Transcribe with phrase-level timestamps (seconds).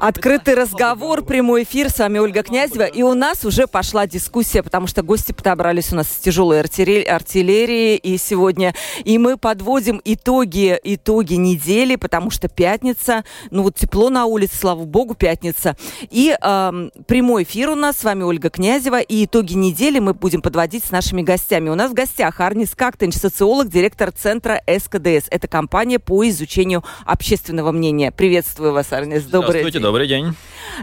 [0.00, 1.88] Открытый разговор, прямой эфир.
[1.88, 2.84] С вами Ольга Князева.
[2.84, 7.96] И у нас уже пошла дискуссия, потому что гости подобрались у нас с тяжелой артиллерии
[7.96, 8.74] и сегодня.
[9.04, 13.24] И мы подводим итоги, итоги недели, потому что пятница.
[13.50, 15.76] Ну вот тепло на улице, слава богу, пятница.
[16.10, 17.98] И э, прямой эфир у нас.
[17.98, 19.00] С вами Ольга Князева.
[19.00, 21.68] И итоги недели мы будем подводить с нашими гостями.
[21.68, 25.26] У нас в гостях Арнис Кактенч, социолог, директор центра СКДС.
[25.30, 28.10] Это компания по изучению общественного мнения.
[28.10, 29.24] Приветствую вас, Арнис.
[29.24, 29.83] Добрый день.
[29.84, 30.34] Добрый день.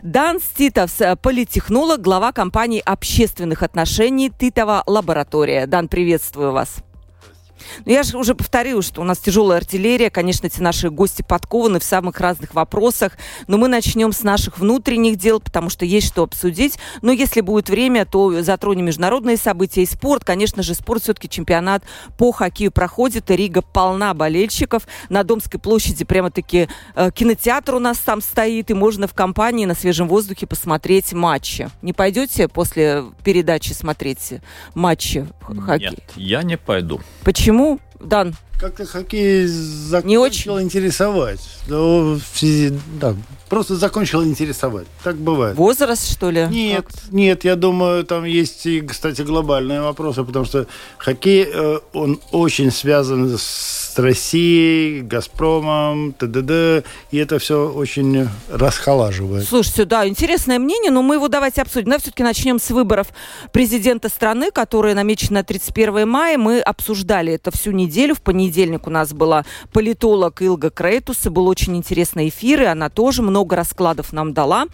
[0.04, 5.66] Дан Ститовс, политехнолог, глава компании общественных отношений «Титова лаборатория».
[5.66, 6.84] Дан, приветствую вас.
[7.79, 10.09] Но ну, я же уже повторила, что у нас тяжелая артиллерия.
[10.09, 13.13] Конечно, эти наши гости подкованы в самых разных вопросах.
[13.48, 16.77] Но мы начнем с наших внутренних дел, потому что есть что обсудить.
[17.01, 20.23] Но если будет время, то затронем международные события и спорт.
[20.23, 21.84] Конечно же, спорт все-таки чемпионат
[22.18, 23.31] по хоккею проходит.
[23.31, 24.87] И Рига полна болельщиков.
[25.09, 28.71] На Домской площади прямо-таки э, кинотеатр у нас там стоит.
[28.71, 31.70] И можно в компании на свежем воздухе посмотреть матчи.
[31.81, 34.34] Не пойдете после передачи смотреть
[34.73, 35.91] матчи хоккея?
[35.91, 37.01] Нет, я не пойду.
[37.23, 37.51] Почему?
[37.52, 38.34] Почему, Дан?
[38.62, 40.67] Как-то хоккей закончил не очень...
[40.67, 41.40] интересовать.
[41.67, 42.15] Да,
[42.99, 43.15] да,
[43.49, 44.85] просто закончил интересовать.
[45.03, 45.57] Так бывает.
[45.57, 46.45] Возраст, что ли?
[46.48, 47.12] Нет, как?
[47.12, 50.68] нет, я думаю, там есть и, кстати, глобальные вопросы, потому что
[50.99, 59.48] хоккей, э, он очень связан с Россией, Газпромом, ТДД, и это все очень расхолаживает.
[59.48, 61.85] Слушайте, да, интересное мнение, но мы его давайте обсудим.
[61.85, 63.07] Давай все-таки начнем с выборов
[63.51, 66.38] президента страны, которые намечены на 31 мая.
[66.38, 68.13] Мы обсуждали это всю неделю.
[68.13, 68.50] В понедельник
[68.88, 74.14] у нас была политолог Илга Крейтус, был очень интересный эфир, и она тоже много раскладов
[74.14, 74.66] нам дала.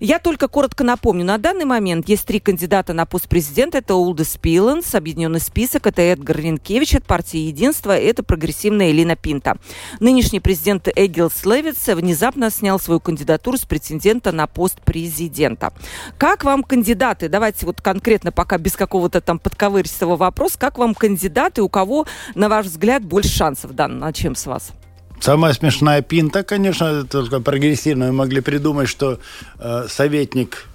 [0.00, 3.78] Я только коротко напомню, на данный момент есть три кандидата на пост президента.
[3.78, 9.56] Это Улдес Пиленс, объединенный список, это Эдгар Ренкевич от партии Единства, это прогрессивная Элина Пинта.
[10.00, 15.72] Нынешний президент Эгил Слевиц внезапно снял свою кандидатуру с претендента на пост президента.
[16.18, 17.28] Как вам кандидаты?
[17.28, 22.48] Давайте вот конкретно, пока без какого-то там подковырчивого вопроса, как вам кандидаты, у кого, на
[22.48, 23.74] ваш взгляд, больше шансов?
[23.74, 24.72] Да, начнем с вас.
[25.20, 28.08] Самая смешная пинта, конечно, только прогрессивная.
[28.08, 29.20] Мы могли придумать, что
[29.58, 30.66] э, советник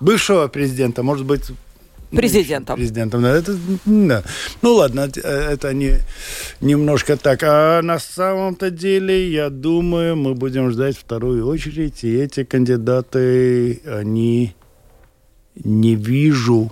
[0.00, 1.50] бывшего президента может быть
[2.10, 2.76] Президентом.
[2.76, 3.36] Президентом, да.
[3.36, 4.22] Это, да.
[4.62, 5.98] Ну ладно, э, это не,
[6.60, 7.42] немножко так.
[7.42, 12.04] А на самом-то деле, я думаю, мы будем ждать вторую очередь.
[12.04, 14.54] И эти кандидаты, они
[15.56, 16.70] не вижу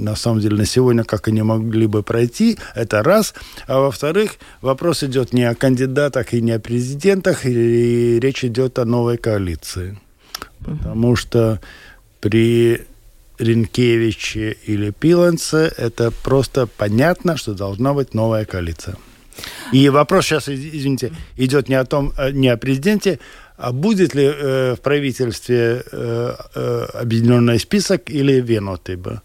[0.00, 3.34] на самом деле на сегодня, как они могли бы пройти, это раз.
[3.66, 8.84] А во-вторых, вопрос идет не о кандидатах и не о президентах, и речь идет о
[8.84, 9.98] новой коалиции.
[10.64, 11.60] Потому что
[12.20, 12.82] при
[13.38, 18.96] Ренкевиче или Пиланце, это просто понятно, что должна быть новая коалиция.
[19.72, 23.18] И вопрос сейчас, извините, идет не о том, э, не о президенте,
[23.56, 29.22] а будет ли э, в правительстве э, э, объединенный список или Венотыба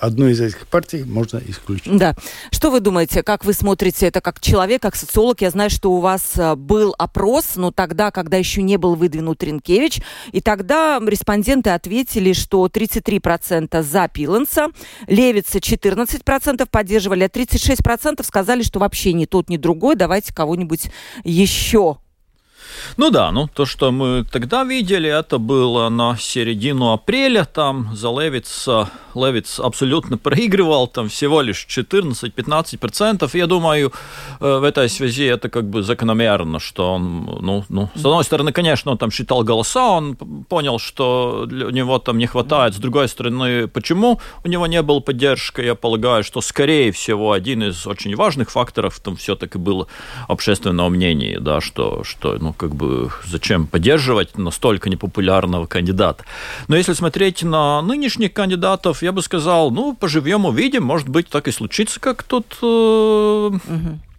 [0.00, 1.96] одну из этих партий можно исключить.
[1.96, 2.14] Да.
[2.50, 5.40] Что вы думаете, как вы смотрите это как человек, как социолог?
[5.40, 9.42] Я знаю, что у вас э, был опрос, но тогда, когда еще не был выдвинут
[9.42, 10.00] Ренкевич,
[10.32, 14.68] и тогда респонденты ответили, что 33% за Пиланса,
[15.06, 20.90] Левица 14% поддерживали, а 36% сказали, что вообще ни тот, ни другой, давайте кого-нибудь
[21.24, 21.98] еще
[22.96, 28.08] ну да, ну то, что мы тогда видели, это было на середину апреля, там за
[28.08, 28.68] Левиц,
[29.14, 33.30] Левиц абсолютно проигрывал, там всего лишь 14-15%.
[33.34, 33.92] Я думаю,
[34.40, 38.52] э, в этой связи это как бы закономерно, что он, ну, ну, с одной стороны,
[38.52, 40.16] конечно, он там считал голоса, он
[40.48, 45.00] понял, что у него там не хватает, с другой стороны, почему у него не было
[45.00, 49.86] поддержки, я полагаю, что, скорее всего, один из очень важных факторов там все-таки было
[50.28, 56.24] общественное мнение, да, что, что ну, как бы зачем поддерживать настолько непопулярного кандидата.
[56.68, 61.48] Но если смотреть на нынешних кандидатов, я бы сказал, ну, поживем, увидим, может быть, так
[61.48, 62.58] и случится, как тут...
[62.62, 63.50] Э,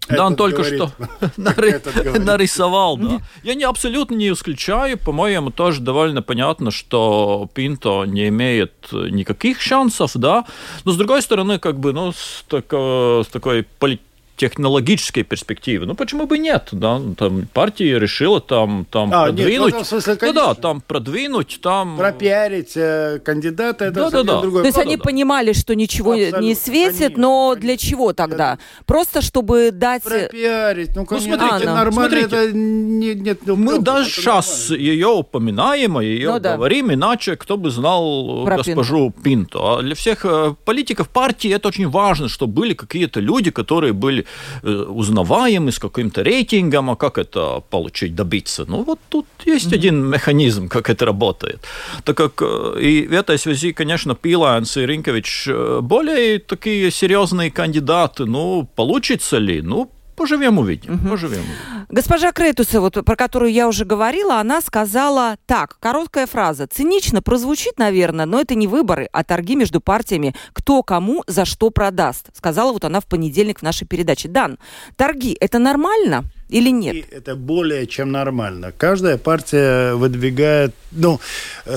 [0.09, 0.91] Да, он только говорит, что
[2.19, 3.21] нарисовал, да.
[3.43, 10.11] Я не, абсолютно не исключаю, по-моему, тоже довольно понятно, что Пинто не имеет никаких шансов,
[10.15, 10.45] да.
[10.83, 14.08] Но с другой стороны, как бы, ну, с, тако, с такой политической
[14.39, 19.81] технологической перспективы, ну почему бы нет, да, там партия решила там, там а, продвинуть, нет,
[19.81, 21.97] ну, смысле, ну да, там продвинуть, там...
[21.97, 24.41] Пропиарить э, кандидата, это да, да, да.
[24.41, 24.61] другой.
[24.61, 26.39] То есть они да, понимали, что ничего Абсолютно.
[26.39, 28.59] не светит, конечно, но для чего тогда?
[28.85, 30.03] Просто чтобы дать...
[30.03, 33.39] Пропиарить, ну, конечно, ну, смотрите, а, нормально, смотрите, это не, нет...
[33.45, 34.89] Ну, мы даже сейчас нормально.
[34.89, 36.55] ее упоминаем, ее ну, да.
[36.55, 39.21] говорим, иначе кто бы знал Про госпожу Пинто.
[39.21, 39.79] Пинто.
[39.79, 44.23] А для всех э, политиков партии это очень важно, чтобы были какие-то люди, которые были
[44.23, 44.28] э,
[44.63, 48.65] узнаваемы с каким-то рейтингом, а как это получить, добиться?
[48.67, 49.75] Ну, вот тут есть mm-hmm.
[49.75, 51.59] один механизм, как это работает.
[52.03, 55.49] Так как э, и в этой связи, конечно, Пиланс и Ринкович
[55.81, 58.25] более такие серьезные кандидаты.
[58.25, 59.61] Ну, получится ли?
[59.61, 60.95] Ну, Поживем, увидим.
[60.95, 61.09] Угу.
[61.09, 61.43] Поживем.
[61.87, 66.67] Госпожа Крейтуса, вот, про которую я уже говорила, она сказала так, короткая фраза.
[66.67, 71.69] Цинично прозвучит, наверное, но это не выборы, а торги между партиями, кто кому за что
[71.69, 72.27] продаст.
[72.35, 74.27] Сказала вот она в понедельник в нашей передаче.
[74.27, 74.59] Дан,
[74.97, 76.25] торги– это нормально?
[76.49, 76.95] Или нет?
[76.95, 78.73] И это более чем нормально.
[78.77, 81.21] Каждая партия выдвигает, ну,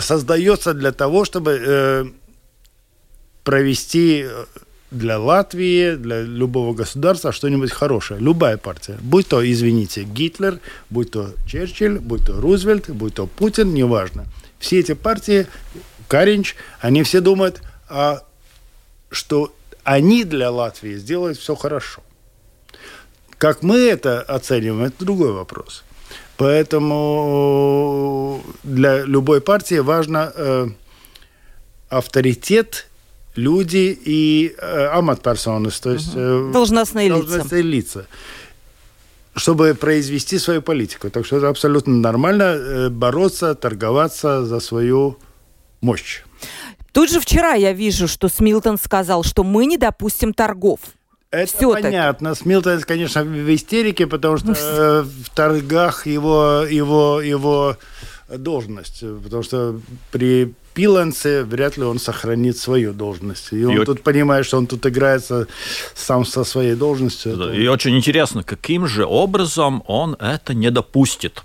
[0.00, 2.04] создается для того, чтобы э,
[3.44, 4.44] провести э,
[4.92, 8.20] для Латвии, для любого государства что-нибудь хорошее.
[8.20, 8.96] Любая партия.
[9.00, 10.60] Будь то, извините, Гитлер,
[10.90, 14.26] будь то Черчилль, будь то Рузвельт, будь то Путин, неважно.
[14.58, 15.48] Все эти партии,
[16.08, 18.22] Каринч, они все думают, а,
[19.10, 19.52] что
[19.82, 22.02] они для Латвии сделают все хорошо.
[23.38, 25.84] Как мы это оцениваем, это другой вопрос.
[26.36, 30.68] Поэтому для любой партии важно э,
[31.88, 32.86] авторитет
[33.36, 38.00] люди и э, аматперсонus, то есть э, должностные, должностные лица.
[38.00, 38.06] лица
[39.34, 41.10] чтобы произвести свою политику.
[41.10, 45.18] Так что это абсолютно нормально э, бороться, торговаться за свою
[45.80, 46.22] мощь.
[46.92, 50.80] Тут же вчера я вижу, что Смилтон сказал, что мы не допустим торгов.
[51.30, 52.34] Это Все понятно.
[52.34, 57.78] Смилтон, конечно, в истерике, потому что э, в торгах его, его, его
[58.28, 59.00] должность.
[59.00, 59.80] Потому что
[60.10, 63.52] при Пиланце вряд ли он сохранит свою должность.
[63.52, 65.46] И он и тут понимает, что он тут играется
[65.94, 67.36] сам со своей должностью.
[67.36, 71.42] Да, и очень интересно, каким же образом он это не допустит.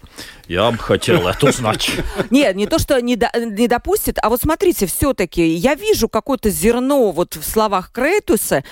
[0.47, 1.91] Я бы хотел это узнать.
[2.29, 6.49] Нет, не то, что не, до, не допустит, а вот смотрите, все-таки я вижу какое-то
[6.49, 8.63] зерно вот в словах Крейтуса.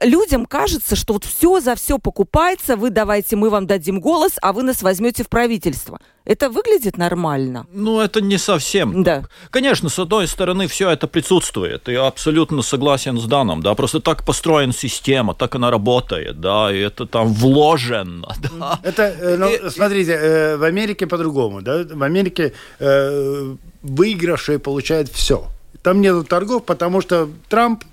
[0.00, 4.52] Людям кажется, что вот все за все покупается, вы давайте, мы вам дадим голос, а
[4.52, 5.98] вы нас возьмете в правительство.
[6.24, 7.66] Это выглядит нормально?
[7.70, 9.02] Ну, это не совсем.
[9.02, 9.24] Да.
[9.50, 11.86] Конечно, с одной стороны, все это присутствует.
[11.88, 16.78] Я абсолютно согласен с Даном, да, просто так построена система, так она работает, да, и
[16.78, 18.80] это там вложено, да.
[18.82, 25.08] Это, э, ну, и, смотрите, э, в Америке по-другому, да, в Америке э, выигрыши получают
[25.08, 25.46] все.
[25.82, 27.84] Там нет торгов, потому что Трамп,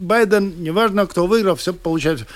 [0.00, 2.26] Байден, неважно, кто выиграл, все получает.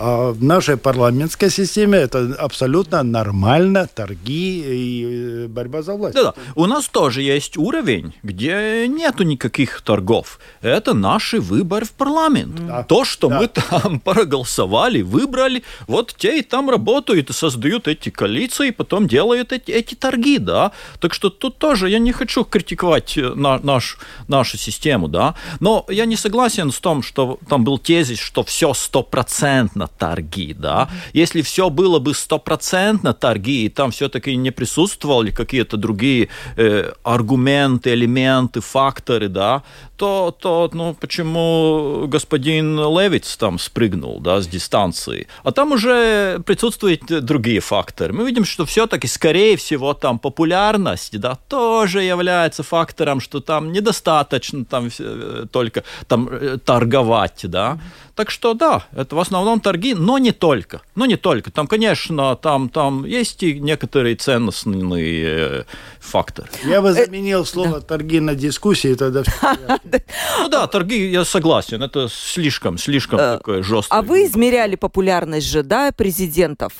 [0.00, 6.14] А в нашей парламентской системе это абсолютно нормально, торги и э, борьба за власть.
[6.14, 6.34] Да-да.
[6.54, 10.38] У нас тоже есть уровень, где нету никаких торгов.
[10.62, 12.54] Это наш выбор в парламент.
[12.66, 12.84] Да.
[12.84, 13.40] То, что да.
[13.40, 19.08] мы там проголосовали, выбрали, вот те и там работают и создают эти коалиции, и потом
[19.08, 20.70] делают эти, эти торги, да.
[21.00, 23.98] Так что тут тоже я не хочу критиковать э, на, наш,
[24.28, 25.34] нашу систему, да.
[25.58, 30.88] Но я не согласен с том, что там был тезис, что все стопроцентно торги, да.
[31.12, 37.94] Если все было бы стопроцентно торги, и там все-таки не присутствовали какие-то другие э, аргументы,
[37.94, 39.62] элементы, факторы, да,
[39.98, 45.26] то, то ну, почему господин Левиц там спрыгнул да, с дистанции?
[45.42, 48.12] А там уже присутствуют другие факторы.
[48.12, 54.64] Мы видим, что все-таки, скорее всего, там популярность да, тоже является фактором, что там недостаточно
[54.64, 57.40] там, э, только там, э, торговать.
[57.44, 57.78] Да?
[58.14, 60.80] Так что да, это в основном торги, но не только.
[60.94, 61.50] Но не только.
[61.50, 65.64] Там, конечно, там, там есть и некоторые ценностные э,
[66.00, 66.48] факторы.
[66.64, 69.22] Я бы заменил слово торги на дискуссии, тогда
[70.38, 73.98] Ну да, торги, я согласен, это слишком, слишком э, такое жесткое.
[73.98, 76.72] А вы измеряли популярность же, да, президентов?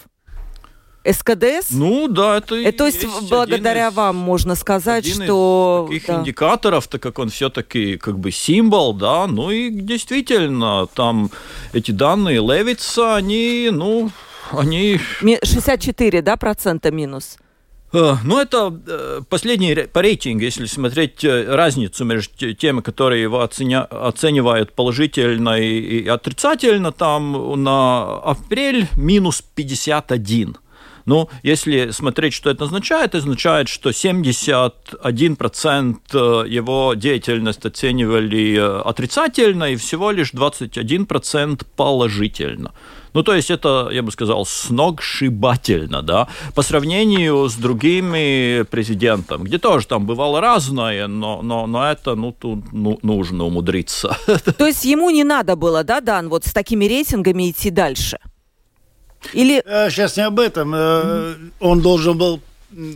[1.05, 1.71] СКДС?
[1.71, 5.89] Ну да, это и То есть, есть благодаря из, вам можно сказать, один что...
[5.91, 6.21] Из таких да.
[6.21, 11.31] индикаторов, так как он все-таки как бы символ, да, ну и действительно, там
[11.73, 14.11] эти данные Левица, они, ну,
[14.53, 15.01] они...
[15.21, 17.39] 64, да, процента минус?
[17.93, 23.41] Э, ну, это э, последний по рейтингу, если смотреть э, разницу между теми, которые его
[23.41, 30.57] оценя, оценивают положительно и, и отрицательно, там на апрель минус 51.
[31.09, 38.81] Ну, если смотреть, что это означает, это означает, что 71% э, его деятельность оценивали э,
[38.83, 42.73] отрицательно и всего лишь 21% положительно.
[43.15, 49.57] Ну, то есть это, я бы сказал, сногсшибательно, да, по сравнению с другими президентами, где
[49.57, 54.15] тоже там бывало разное, но, но, но это, ну, тут ну, нужно умудриться.
[54.59, 58.19] То есть ему не надо было, да, Дан, вот с такими рейтингами идти дальше?
[59.33, 59.63] Или...
[59.91, 60.75] Сейчас не об этом.
[60.75, 61.53] Mm-hmm.
[61.61, 62.41] Он должен был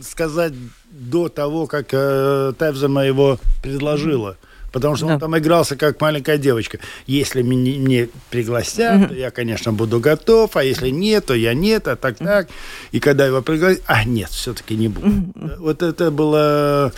[0.03, 0.53] сказать
[0.91, 4.37] до того, как э, Тевзема его предложила.
[4.71, 5.13] Потому что да.
[5.13, 6.79] он там игрался как маленькая девочка.
[7.05, 9.07] Если меня не пригласят, mm-hmm.
[9.07, 12.49] то я, конечно, буду готов, а если нет, то я нет, а так так.
[12.91, 15.07] И когда его пригласят, а нет, все-таки не буду.
[15.07, 15.57] Mm-hmm.
[15.59, 16.91] Вот это было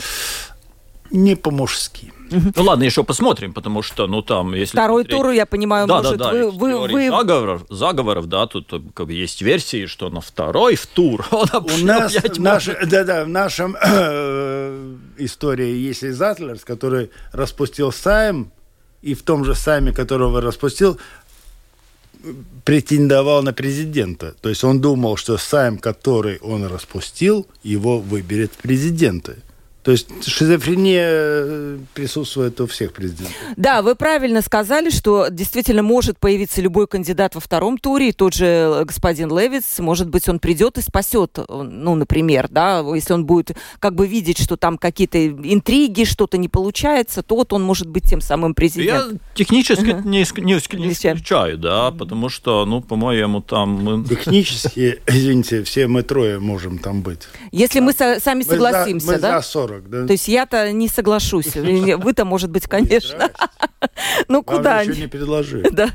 [1.11, 2.13] не по-мужски.
[2.31, 4.75] Ну ладно, еще посмотрим, потому что, ну там, если...
[4.75, 5.21] Второй смотреть...
[5.21, 6.51] тур, я понимаю, да, может, да, да, вы...
[6.51, 7.09] вы, вы...
[7.09, 11.85] Заговоров, заговоров, да, тут как бы есть версии, что на второй в тур он У
[11.85, 18.51] нас, наш, да, да, в нашем э, истории есть Затлерс, который распустил Сайм,
[19.01, 20.99] и в том же Сайме, которого распустил,
[22.63, 24.33] претендовал на президента.
[24.41, 29.37] То есть он думал, что Сайм, который он распустил, его выберет в президенты.
[29.85, 33.35] То есть шизофрения э, присутствует у всех президентов.
[33.55, 38.33] Да, вы правильно сказали, что действительно может появиться любой кандидат во втором туре, и тот
[38.33, 43.27] же э, господин Левиц, может быть, он придет и спасет, ну, например, да, если он
[43.27, 47.87] будет как бы видеть, что там какие-то интриги, что-то не получается, то вот он может
[47.87, 49.11] быть тем самым президентом.
[49.11, 50.03] Я технически uh-huh.
[50.03, 54.03] не, не, не исключаю, да, потому что, ну, по-моему, там...
[54.05, 57.27] Технически, извините, все мы трое можем там быть.
[57.51, 59.35] Если мы сами согласимся, мы да?
[59.35, 60.07] Мы за 40 40, да?
[60.07, 61.55] То есть я-то не соглашусь.
[61.55, 63.29] Вы-то, может быть, конечно.
[64.27, 64.81] Ну, куда?
[64.81, 65.69] еще не предложили.
[65.75, 65.89] Да.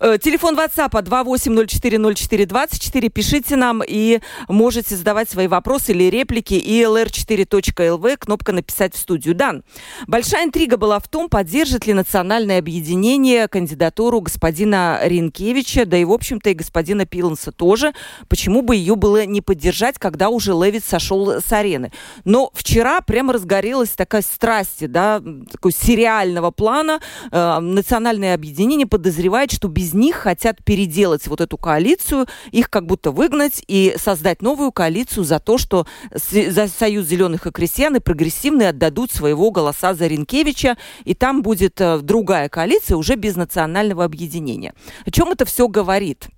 [0.00, 3.08] Э, телефон WhatsApp 28040424.
[3.10, 6.54] Пишите нам и можете задавать свои вопросы или реплики.
[6.54, 9.34] И lr4.lv, кнопка «Написать в студию».
[9.34, 9.62] Дан,
[10.06, 16.12] большая интрига была в том, поддержит ли национальное объединение кандидатуру господина Ренкевича, да и, в
[16.12, 17.92] общем-то, и господина Пиланса тоже.
[18.28, 21.90] Почему бы ее было не поддержать, когда уже Левит сошел с арены?
[22.24, 27.00] Но вчера прям прямо разгорелась такая страсть, да, такой сериального плана.
[27.32, 33.12] Э, национальное объединение подозревает, что без них хотят переделать вот эту коалицию, их как будто
[33.12, 38.70] выгнать и создать новую коалицию за то, что за Союз зеленых и крестьян и прогрессивные
[38.70, 44.74] отдадут своего голоса за Ренкевича, и там будет э, другая коалиция уже без национального объединения.
[45.06, 46.28] О чем это все говорит?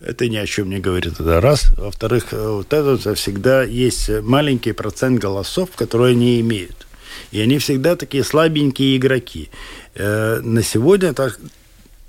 [0.00, 1.14] Это ни о чем не говорит.
[1.18, 1.72] Это раз.
[1.76, 6.86] Во-вторых, э, вот это всегда есть маленький процент голосов, которые они имеют.
[7.32, 9.48] И они всегда такие слабенькие игроки.
[9.94, 11.38] Э, на сегодня, так,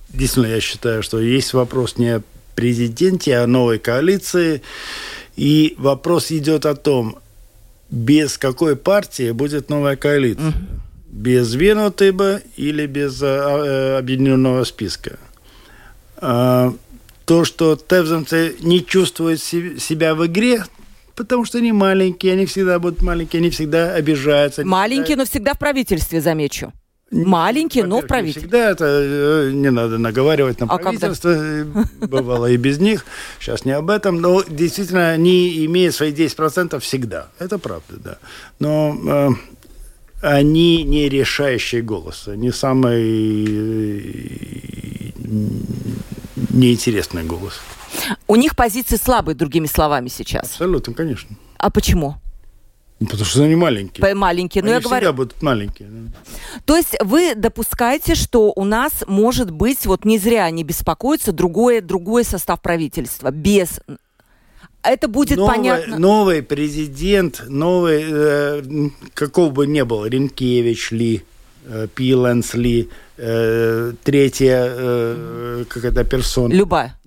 [0.10, 2.22] действительно, я считаю, что есть вопрос не о
[2.56, 4.62] президенте, а о новой коалиции.
[5.38, 7.20] И вопрос идет о том,
[7.90, 10.48] без какой партии будет новая коалиция.
[10.48, 10.80] Mm-hmm.
[11.10, 15.18] Без Венутыба или без э, объединенного списка.
[17.28, 20.64] То, что тевзамцы не чувствуют себя в игре,
[21.14, 24.66] потому что они маленькие, они всегда будут маленькие, они всегда обижаются.
[24.66, 25.22] Маленькие, всегда...
[25.22, 26.72] но всегда в правительстве, замечу.
[27.12, 28.44] Маленькие, но в правительстве.
[28.44, 31.34] Всегда это э, не надо наговаривать на а правительство.
[31.34, 32.08] Когда?
[32.08, 33.06] Бывало и без них.
[33.40, 34.22] Сейчас не об этом.
[34.22, 37.28] Но действительно, они имеют свои 10% всегда.
[37.40, 38.18] Это правда, да.
[38.60, 39.30] Но э,
[40.22, 42.28] они не решающий голос.
[42.28, 43.46] Они самый
[46.50, 47.54] неинтересный голос.
[48.28, 50.44] У них позиции слабые, другими словами, сейчас.
[50.44, 51.36] Абсолютно, конечно.
[51.58, 52.16] А почему?
[53.00, 54.16] Ну, потому что они маленькие.
[54.16, 54.98] Маленькие, но они я говорю...
[54.98, 55.90] всегда будут маленькие.
[56.66, 61.82] То есть вы допускаете, что у нас может быть, вот не зря они беспокоятся, другой,
[61.82, 63.80] другой состав правительства, без
[64.84, 66.00] это будет новый, понятно.
[66.00, 71.24] Новый президент, новый, э, какого бы ни был, Ренкевич ли,
[71.68, 76.54] э, Пиленс ли, э, третья э, какая-то персона.
[76.54, 76.98] Любая.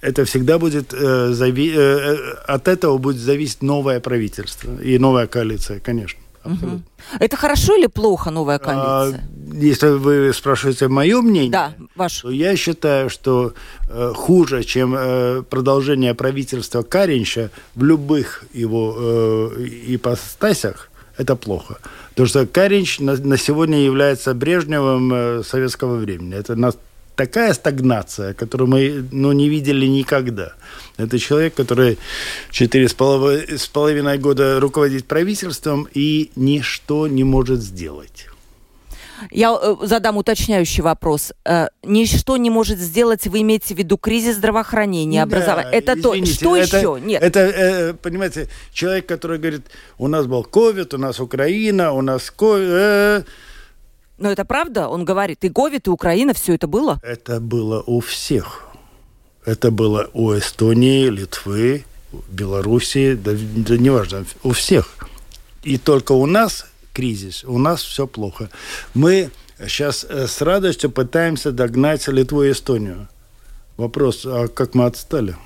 [0.00, 1.76] Это всегда будет зави-
[2.48, 6.18] от этого будет зависеть новое правительство и новая коалиция, конечно.
[6.44, 6.74] Абсолютно.
[6.74, 6.82] Угу.
[7.20, 9.20] Это хорошо или плохо новая а, коалиция?
[9.20, 12.22] А, если вы спрашиваете мое мнение, да, ваше.
[12.22, 13.54] то я считаю, что
[13.88, 21.78] э, хуже, чем э, продолжение правительства Каринча в любых его э, ипостасях, это плохо.
[22.10, 26.34] Потому что Каринч на, на сегодня является Брежневым э, советского времени.
[26.34, 26.72] Это на,
[27.16, 30.52] такая стагнация, которую мы ну, не видели никогда.
[30.96, 31.98] Это человек, который
[32.50, 32.94] четыре с
[33.68, 38.26] половиной года руководит правительством и ничто не может сделать.
[39.30, 41.32] Я э, задам уточняющий вопрос.
[41.44, 45.70] Э, ничто не может сделать, вы имеете в виду кризис здравоохранения, образования.
[45.70, 46.34] Да, это извините, то.
[46.34, 47.00] Что это, еще?
[47.00, 47.22] Нет.
[47.22, 49.62] Это, э, понимаете, человек, который говорит,
[49.98, 53.26] у нас был ковид, у нас Украина, у нас ковид...
[54.18, 54.88] Но это правда?
[54.88, 57.00] Он говорит, и Говид, и Украина, все это было?
[57.02, 58.68] Это было у всех.
[59.44, 61.84] Это было у Эстонии, Литвы,
[62.30, 64.94] Белоруссии, да, да неважно, у всех.
[65.64, 68.50] И только у нас кризис, у нас все плохо.
[68.94, 73.08] Мы сейчас э, с радостью пытаемся догнать Литву и Эстонию.
[73.76, 75.36] Вопрос, а как мы отстали?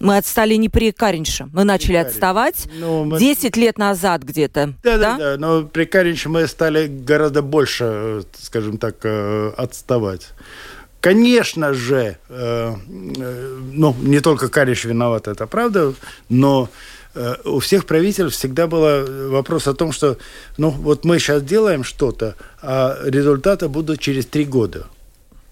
[0.00, 1.48] Мы отстали не при Каринше.
[1.52, 2.06] Мы начали Карин.
[2.08, 3.20] отставать ну, мы...
[3.20, 4.74] 10 лет назад где-то.
[4.82, 5.36] Да, да, да, да.
[5.38, 10.28] Но при Каринше мы стали гораздо больше, скажем так, э, отставать.
[11.00, 12.74] Конечно же, э,
[13.16, 15.94] э, ну, не только Кариш виноват, это правда,
[16.28, 17.01] но э,
[17.44, 20.16] у всех правителей всегда был вопрос о том, что,
[20.56, 24.86] ну, вот мы сейчас делаем что-то, а результаты будут через три года.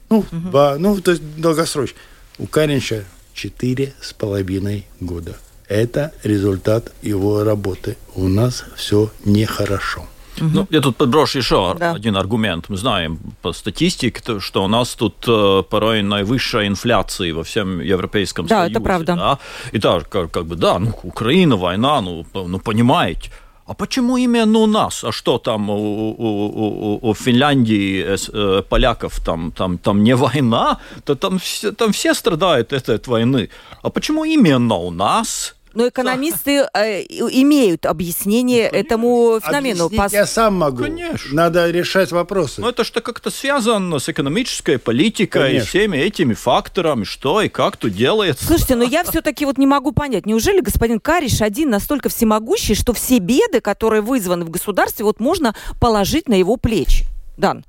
[0.08, 0.50] Ну, угу.
[0.50, 1.98] два, ну, то есть долгосрочно.
[2.38, 5.36] У Каринча четыре с половиной года.
[5.68, 7.96] Это результат его работы.
[8.14, 10.06] У нас все нехорошо.
[10.36, 10.50] Угу.
[10.54, 11.92] Ну, я тут подброшу еще да.
[11.92, 12.68] один аргумент.
[12.68, 18.46] Мы знаем по статистике, что у нас тут э, порой наивысшая инфляция во всем Европейском
[18.46, 18.74] да, Союзе.
[18.74, 19.14] Да, это правда.
[19.16, 19.38] Да?
[19.72, 23.30] И так, как, как бы, да, ну, Украина, война, ну, ну понимаете.
[23.70, 25.04] А почему именно у нас?
[25.04, 30.78] А что там у, у, у, у Финляндии, э, поляков, там, там, там не война?
[31.04, 33.48] То там все, там все страдают от этой войны.
[33.82, 35.54] А почему именно у нас?
[35.72, 39.88] Но экономисты э, имеют объяснение ну, этому феномену.
[39.88, 40.12] Пос...
[40.12, 40.82] я сам могу.
[40.82, 41.32] Конечно.
[41.32, 42.60] Надо решать вопросы.
[42.60, 45.64] Но это что как-то связано с экономической политикой Конечно.
[45.64, 48.44] и всеми этими факторами, что и как тут делается.
[48.44, 52.92] Слушайте, но я все-таки вот не могу понять, неужели господин Кариш один настолько всемогущий, что
[52.92, 57.04] все беды, которые вызваны в государстве, вот можно положить на его плечи?
[57.36, 57.64] Дан.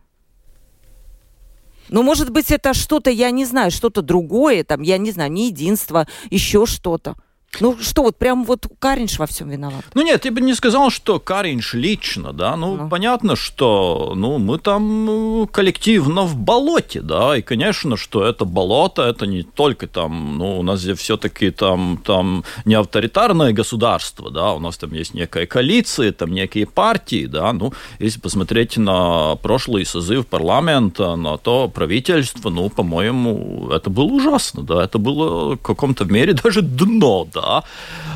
[1.90, 5.48] Ну, может быть, это что-то, я не знаю, что-то другое, там, я не знаю, не
[5.48, 7.16] единство, еще что-то.
[7.60, 9.84] Ну что, вот прям вот Каринш во всем виноват?
[9.94, 12.56] Ну нет, я бы не сказал, что Каринш лично, да.
[12.56, 12.90] Ну, ну.
[12.90, 17.38] понятно, что ну, мы там ну, коллективно в болоте, да.
[17.38, 22.00] И, конечно, что это болото, это не только там, ну, у нас здесь все-таки там,
[22.04, 27.52] там не авторитарное государство, да, у нас там есть некая коалиция, там некие партии, да.
[27.52, 34.64] Ну, если посмотреть на прошлый созыв парламента, на то правительство, ну, по-моему, это было ужасно,
[34.64, 34.84] да.
[34.86, 37.64] Это было в каком-то мере даже дно, да да.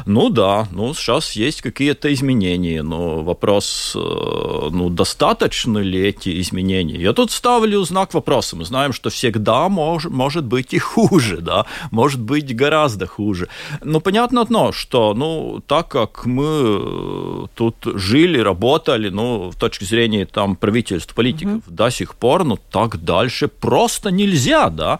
[0.06, 7.02] Ну да, ну сейчас есть какие-то изменения, но вопрос, э, ну достаточно ли эти изменения?
[7.02, 8.56] Я тут ставлю знак вопроса.
[8.56, 13.48] Мы знаем, что всегда мож, может быть и хуже, да, может быть гораздо хуже.
[13.84, 19.86] Но понятно одно, что, ну, так как мы э, тут жили, работали, ну, с точки
[19.86, 21.76] зрения там правительств, политиков, угу.
[21.76, 25.00] до сих пор, ну, так дальше просто нельзя, да.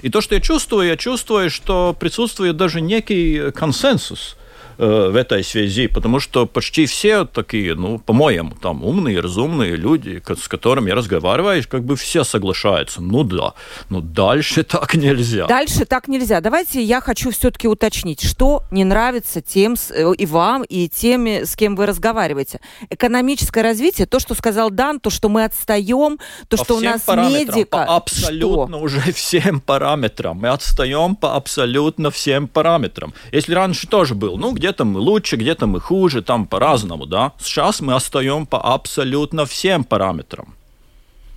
[0.00, 4.36] И то, что я чувствую, я чувствую, что присутствует даже некий консенсус
[4.78, 10.22] Э, в этой связи, потому что почти все такие, ну, по-моему, там умные, разумные люди,
[10.26, 13.00] с которыми я разговариваю, как бы все соглашаются.
[13.00, 13.54] Ну да,
[13.88, 15.46] но дальше так нельзя.
[15.46, 16.42] Дальше так нельзя.
[16.42, 21.56] Давайте я хочу все-таки уточнить, что не нравится тем э, и вам, и теми, с
[21.56, 22.60] кем вы разговариваете.
[22.90, 27.02] Экономическое развитие, то, что сказал Дан, то, что мы отстаем, то, по что у нас
[27.08, 27.64] медика.
[27.64, 28.84] По абсолютно что?
[28.84, 30.36] уже всем параметрам.
[30.36, 33.14] Мы отстаем по абсолютно всем параметрам.
[33.32, 37.32] Если раньше тоже был, ну, где где-то мы лучше, где-то мы хуже, там по-разному, да.
[37.38, 40.54] Сейчас мы остаем по абсолютно всем параметрам.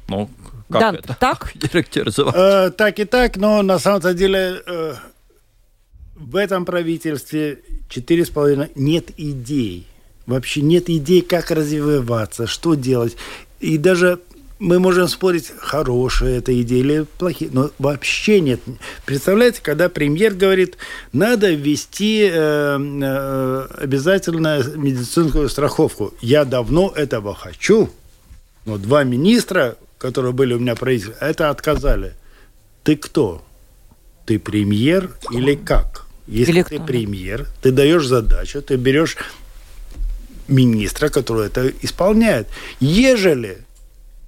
[0.08, 0.30] Ну,
[0.72, 1.16] как да, это?
[1.20, 1.54] Так?
[2.34, 4.96] Э, так и так, но на самом деле э,
[6.16, 9.86] в этом правительстве четыре с половиной нет идей.
[10.26, 13.16] Вообще нет идей, как развиваться, что делать.
[13.60, 14.20] И даже
[14.60, 18.60] мы можем спорить, хорошая эта идея или плохие, но вообще нет.
[19.06, 20.78] Представляете, когда премьер говорит,
[21.14, 26.14] надо ввести э, э, обязательно медицинскую страховку.
[26.22, 27.90] Я давно этого хочу,
[28.66, 32.14] но два министра, которые были у меня правительстве, это отказали.
[32.84, 33.42] Ты кто?
[34.26, 36.06] Ты премьер или как?
[36.28, 36.86] Если или ты кто?
[36.86, 39.16] премьер, ты даешь задачу, ты берешь
[40.50, 42.48] министра, который это исполняет.
[42.80, 43.60] Ежели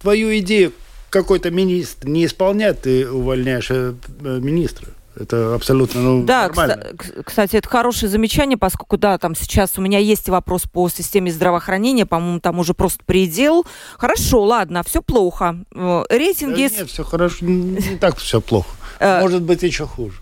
[0.01, 0.73] твою идею
[1.11, 4.87] какой-то министр не исполняет, ты увольняешь э, министра.
[5.13, 6.85] Это абсолютно ну, да, нормально.
[7.25, 12.05] Кстати, это хорошее замечание, поскольку, да, там сейчас у меня есть вопрос по системе здравоохранения,
[12.05, 13.65] по-моему, там уже просто предел.
[13.97, 15.57] Хорошо, ладно, все плохо.
[15.75, 16.69] Э, рейтинги...
[16.69, 18.69] Да нет, все хорошо, не так все плохо.
[18.99, 20.15] Э, Может быть, еще хуже.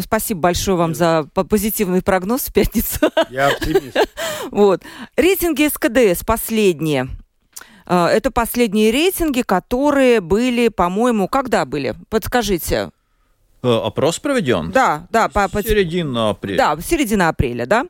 [0.00, 3.10] Спасибо большое вам за позитивный прогноз в пятницу.
[3.30, 3.96] Я оптимист.
[4.50, 4.82] Вот.
[5.16, 7.08] Рейтинги СКДС последние.
[7.90, 11.96] Э, это последние рейтинги, которые были, по-моему, когда были?
[12.08, 12.90] Подскажите.
[13.64, 14.70] Э, опрос проведен?
[14.70, 15.28] Да, да.
[15.28, 15.60] По, по...
[15.62, 16.56] Середина апреля.
[16.56, 17.86] Да, середина апреля, да.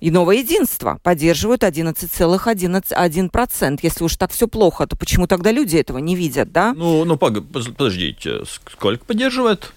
[0.00, 3.78] И новое единство поддерживают 11,1%.
[3.82, 6.74] Если уж так все плохо, то почему тогда люди этого не видят, да?
[6.76, 9.72] Ну, ну подождите, сколько поддерживает?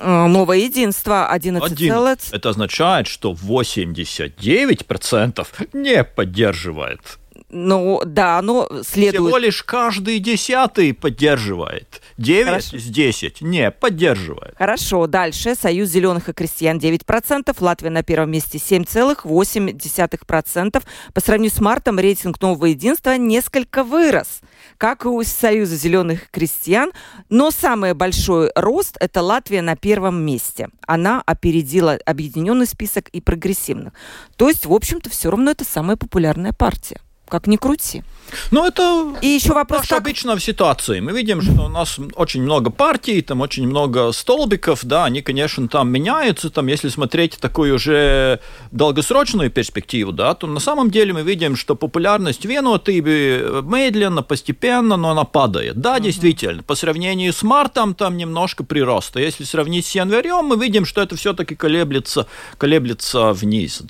[0.00, 2.32] Э, новое единство 11, 11.
[2.32, 7.20] Это означает, что 89% не поддерживает.
[7.48, 9.22] Ну, да, но следует...
[9.22, 12.02] Всего лишь каждый десятый поддерживает.
[12.18, 12.76] 9 Хорошо.
[12.76, 14.56] из 10 не поддерживает.
[14.58, 15.54] Хорошо, дальше.
[15.54, 20.82] Союз зеленых и крестьян 9%, Латвия на первом месте 7,8%.
[21.14, 24.40] По сравнению с мартом рейтинг нового единства несколько вырос,
[24.76, 26.90] как и у Союза зеленых крестьян.
[27.28, 30.68] Но самый большой рост– это Латвия на первом месте.
[30.84, 33.92] Она опередила объединенный список и прогрессивных.
[34.36, 36.98] То есть, в общем-то, все равно это самая популярная партия
[37.28, 38.02] как ни крути.
[38.50, 40.00] Ну, это и еще вопрос, как...
[40.00, 41.00] обычно в ситуации.
[41.00, 45.68] Мы видим, что у нас очень много партий, там очень много столбиков, да, они, конечно,
[45.68, 48.40] там меняются, там, если смотреть такую уже
[48.72, 55.10] долгосрочную перспективу, да, то на самом деле мы видим, что популярность Венуатыбы медленно, постепенно, но
[55.10, 55.80] она падает.
[55.80, 59.20] Да, действительно, по сравнению с мартом там немножко прироста.
[59.20, 62.26] Если сравнить с январем, мы видим, что это все-таки колеблется,
[62.58, 63.82] колеблется вниз.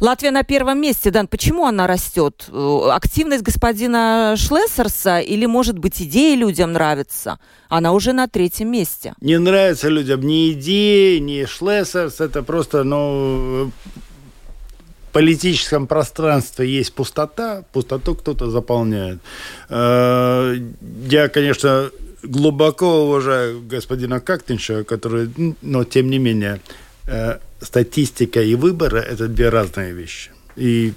[0.00, 1.26] Латвия на первом месте, Дан.
[1.26, 2.46] Почему она растет?
[2.48, 7.38] Э, активность господина Шлессерса или, может быть, идеи людям нравятся?
[7.68, 9.14] Она уже на третьем месте.
[9.20, 12.20] Не нравится людям ни идеи, ни Шлессерс.
[12.20, 13.70] Это просто, ну,
[15.12, 19.20] политическом пространстве есть пустота, пустоту кто-то заполняет.
[19.68, 20.56] Э,
[21.08, 21.90] я, конечно,
[22.24, 25.30] глубоко уважаю господина Кактинша, который,
[25.62, 26.60] но тем не менее,
[27.06, 30.30] э, статистика и выборы– это две разные вещи.
[30.56, 30.92] И...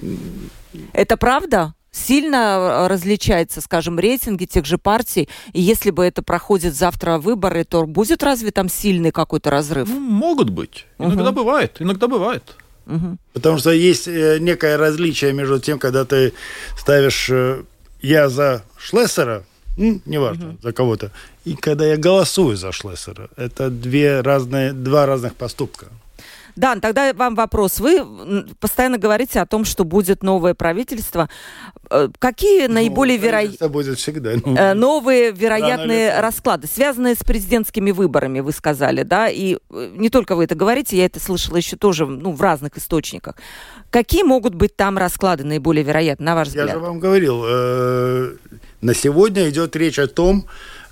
[0.94, 1.74] Это правда?
[1.98, 7.64] сильно э, различается, скажем, рейтинги тех же партий, и если бы это проходит завтра выборы,
[7.64, 9.90] то будет разве там сильный какой-то разрыв?
[9.90, 10.86] Ну, могут быть.
[11.00, 11.38] Иногда угу.
[11.38, 11.78] бывает.
[11.80, 12.56] Иногда бывает.
[12.86, 13.18] Угу.
[13.34, 16.34] Потому что есть э, некое различие между тем, когда ты
[16.78, 17.32] ставишь
[18.02, 19.44] «я за Шлессера»,
[19.78, 20.58] неважно, угу.
[20.62, 21.12] за кого-то,
[21.46, 23.28] и когда я голосую за Шлессера.
[23.38, 25.88] Это две разные, два разных поступка.
[26.58, 27.80] Дан, тогда вам вопрос.
[27.80, 28.04] Вы
[28.60, 31.30] постоянно говорите о том, что будет новое правительство.
[31.92, 33.70] Э, какие ну, наиболее вероятные...
[33.70, 34.32] будет всегда.
[34.44, 39.30] Ну, э, новые вероятные расклады, связанные с президентскими выборами, вы сказали, да?
[39.30, 42.76] И э, не только вы это говорите, я это слышала еще тоже ну, в разных
[42.76, 43.36] источниках.
[43.92, 46.68] Какие могут быть там расклады наиболее вероятные, на ваш взгляд?
[46.70, 47.46] Я же вам говорил,
[48.82, 50.48] на сегодня идет речь о том,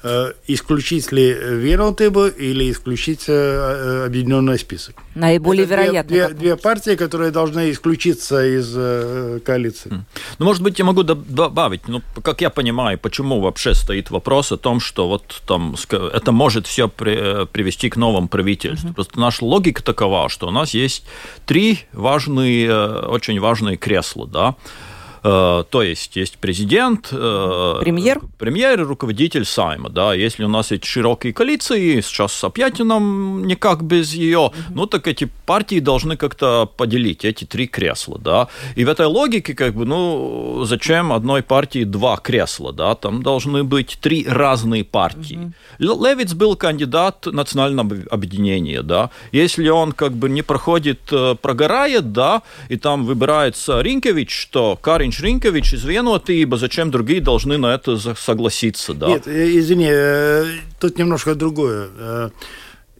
[0.07, 5.01] Э, исключить ли Венотыбу или исключить э, объединенный список.
[5.15, 6.03] Наиболее вероятно.
[6.03, 10.05] Две, две партии, которые должны исключиться из э, коалиции.
[10.37, 14.57] Ну, может быть, я могу добавить, ну, как я понимаю, почему вообще стоит вопрос о
[14.57, 18.89] том, что вот там это может все при, привести к новому правительству.
[18.89, 18.93] Uh-huh.
[18.93, 21.03] Просто наша логика такова, что у нас есть
[21.47, 22.71] три важные,
[23.07, 24.75] очень важные кресла, да, Э,
[25.25, 29.89] то есть есть президент, э, премьер, премьер и руководитель Сайма.
[29.89, 34.55] Да, если у нас есть широкие коалиции, сейчас опять нам никак без ее, угу.
[34.69, 38.49] ну так эти партии должны как-то поделить эти три кресла, да.
[38.75, 42.93] И в этой логике как бы, ну зачем одной партии два кресла, да?
[42.93, 45.51] Там должны быть три разные партии.
[45.79, 46.05] Угу.
[46.05, 49.09] Левиц был кандидат национального объединения, да.
[49.31, 55.11] Если он как бы не проходит, э, прогорает, да, и там выбирается Ринкевич, то Карин
[55.19, 59.07] Ринкович из Vienotиба, зачем другие должны на это согласиться, да?
[59.07, 60.45] Нет, э, извини, э,
[60.79, 61.89] тут немножко другое.
[61.97, 62.29] Э,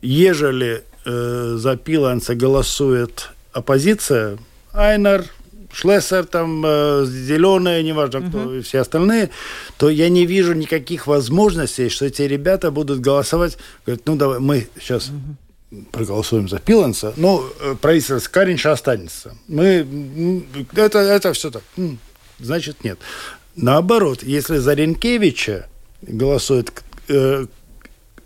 [0.01, 4.39] ежели за Пиланца голосует оппозиция,
[4.73, 5.25] Айнер,
[5.71, 6.63] Шлессер, там,
[7.06, 8.54] Зеленые, неважно кто, угу.
[8.54, 9.30] и все остальные,
[9.78, 13.60] то я не вижу никаких возможностей, что эти ребята будут голосовать.
[13.86, 15.86] Говорят, ну давай, мы сейчас угу.
[15.91, 17.45] проголосуем за Пиланца, но
[17.82, 19.38] правительство Каринша останется.
[19.47, 21.62] Мы, это, это все так
[22.39, 23.00] значит нет.
[23.56, 25.67] Наоборот, если за Ренкевича
[26.02, 26.71] голосуют
[27.08, 27.45] э,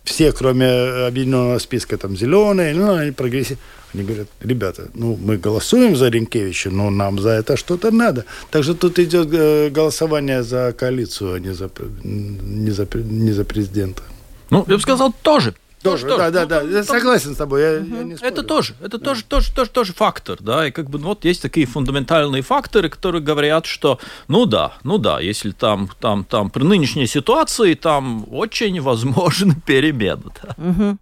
[0.04, 0.68] все, кроме
[1.08, 3.60] объединенного списка, там, зеленые, ну, они прогрессивные,
[3.94, 8.26] они говорят, ребята, ну, мы голосуем за Ренкевича, но нам за это что-то надо.
[8.52, 11.70] Так что тут идет э, голосование за коалицию, а не за,
[12.04, 14.04] не за, не за президента.
[14.50, 15.54] Ну, я бы сказал, тоже.
[15.82, 17.96] Тоже, тоже, да, да, да, я согласен с тобой, я, угу.
[17.96, 18.32] я не спорю.
[18.32, 19.06] Это тоже, это да.
[19.06, 22.90] тоже, тоже, тоже, тоже фактор, да, и как бы ну, вот есть такие фундаментальные факторы,
[22.90, 28.26] которые говорят, что, ну да, ну да, если там, там, там при нынешней ситуации там
[28.30, 30.24] очень возможны перемены.
[30.44, 30.56] Да.
[30.58, 30.98] Угу.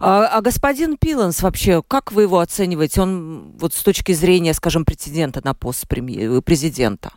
[0.00, 3.02] А, а господин Пиланс вообще, как вы его оцениваете?
[3.02, 7.10] Он вот с точки зрения, скажем, претендента на пост президента?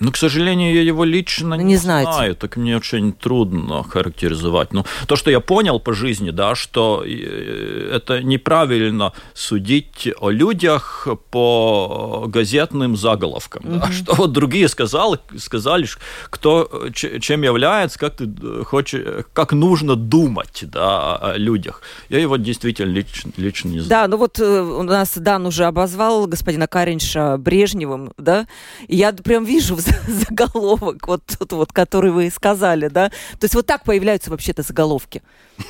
[0.00, 2.12] Ну, к сожалению, я его лично не, не знаете.
[2.12, 4.72] знаю, так мне очень трудно характеризовать.
[4.72, 11.08] Ну, то, что я понял по жизни, да, что э, это неправильно судить о людях
[11.30, 13.80] по газетным заголовкам, mm-hmm.
[13.80, 15.86] да, что вот другие сказали, сказали,
[16.30, 18.28] кто чем является, как ты
[18.64, 21.82] хочешь, как нужно думать, да, о людях.
[22.08, 23.88] Я его действительно лично, лично не знаю.
[23.88, 28.46] Да, ну вот э, у нас Дан уже обозвал господина Каринша Брежневым, да,
[28.88, 33.08] и я прям вижу в заголовок, вот тот вот, который вы сказали, да?
[33.08, 35.22] То есть вот так появляются вообще-то заголовки.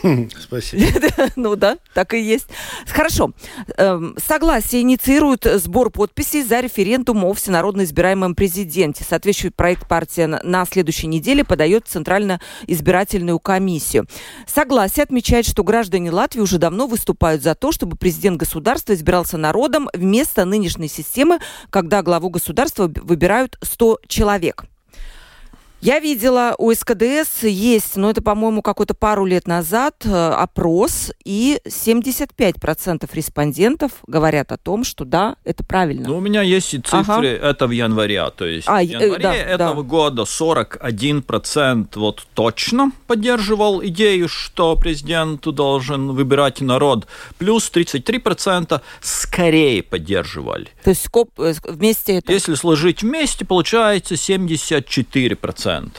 [0.39, 0.85] Спасибо.
[1.37, 2.47] Ну да, так и есть.
[2.87, 3.33] Хорошо.
[3.77, 9.05] Эм, согласие инициирует сбор подписей за референдум о всенародно избираемом президенте.
[9.05, 14.07] Соответствующий проект партия на следующей неделе подает в Центральную избирательную комиссию.
[14.47, 19.89] Согласие отмечает, что граждане Латвии уже давно выступают за то, чтобы президент государства избирался народом
[19.93, 21.39] вместо нынешней системы,
[21.71, 24.65] когда главу государства выбирают 100 человек.
[25.87, 31.61] Я видела у СКДС есть, ну это, по-моему, какой-то пару лет назад э, опрос, и
[31.65, 36.09] 75% респондентов говорят о том, что да, это правильно.
[36.09, 37.51] Ну, у меня есть и цифры, ага.
[37.51, 39.89] это в январе, то есть а, в январе э, да, этого да.
[39.89, 47.07] года 41% вот точно поддерживал идею, что президент должен выбирать народ,
[47.39, 50.67] плюс 33% скорее поддерживали.
[50.83, 52.33] То есть э, вместе это...
[52.33, 55.76] Если сложить вместе, получается 74%.
[55.81, 55.91] 1%.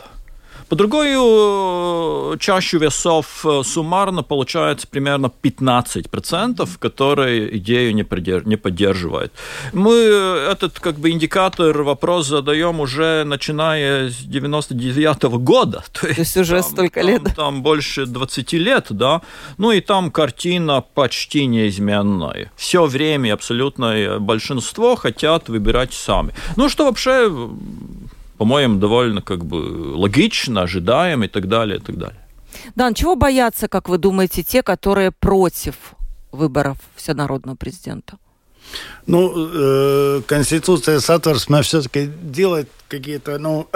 [0.69, 8.45] По другую э, чашу весов э, суммарно получается примерно 15%, которые идею не, придерж...
[8.45, 9.31] не поддерживают.
[9.71, 15.83] Мы э, этот как бы индикатор вопрос задаем уже начиная с 99 -го года.
[15.93, 17.23] То есть, То есть уже там, столько лет.
[17.23, 19.21] Там, там больше 20 лет, да.
[19.57, 22.51] Ну и там картина почти неизменная.
[22.57, 26.33] Все время абсолютное большинство хотят выбирать сами.
[26.57, 27.31] Ну что вообще
[28.37, 29.55] по-моему, довольно как бы
[29.95, 32.19] логично, ожидаем и так далее, и так далее.
[32.75, 35.75] Дан, чего боятся, как вы думаете, те, которые против
[36.31, 38.17] выборов всенародного президента?
[39.05, 43.67] Ну, э, Конституция соответственно все-таки делает какие-то, ну,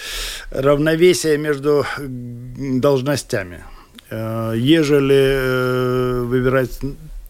[0.50, 3.64] равновесия между должностями.
[4.10, 6.80] Э, ежели э, выбирать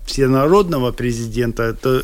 [0.06, 2.02] всенародного президента, то,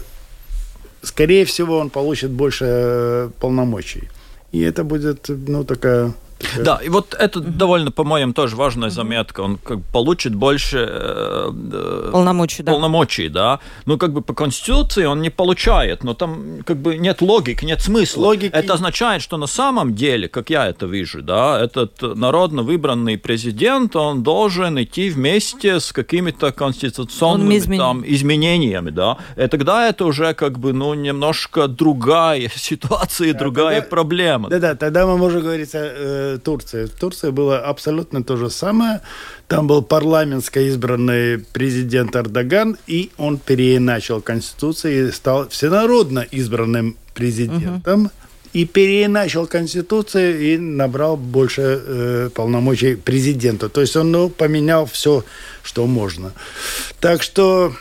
[1.02, 4.08] скорее всего, он получит больше э, полномочий.
[4.52, 6.12] И это будет, ну, такая
[6.58, 7.48] да, и вот это угу.
[7.50, 9.40] довольно, по-моему, тоже важная заметка.
[9.40, 12.72] Он как получит больше э, э, полномочий, да.
[12.72, 13.58] полномочий, да.
[13.86, 17.80] Ну, как бы по Конституции он не получает, но там как бы нет логики, нет
[17.80, 18.26] смысла.
[18.26, 18.52] Логики...
[18.52, 23.96] Это означает, что на самом деле, как я это вижу, да, этот народно выбранный президент,
[23.96, 27.78] он должен идти вместе с какими-то конституционными измен...
[27.78, 29.16] там, изменениями, да.
[29.36, 33.90] И тогда это уже как бы, ну, немножко другая ситуация, да, другая тогда...
[33.90, 34.50] проблема.
[34.50, 36.86] Да-да, тогда мы можем говорить о Турции.
[36.86, 39.00] В Турции было абсолютно то же самое.
[39.48, 48.04] Там был парламентско избранный президент Эрдоган, и он переиначил конституцию и стал всенародно избранным президентом.
[48.04, 48.10] Угу.
[48.52, 53.68] И переиначил конституцию и набрал больше э, полномочий президента.
[53.68, 55.24] То есть он ну, поменял все,
[55.62, 56.32] что можно.
[57.00, 57.74] Так что,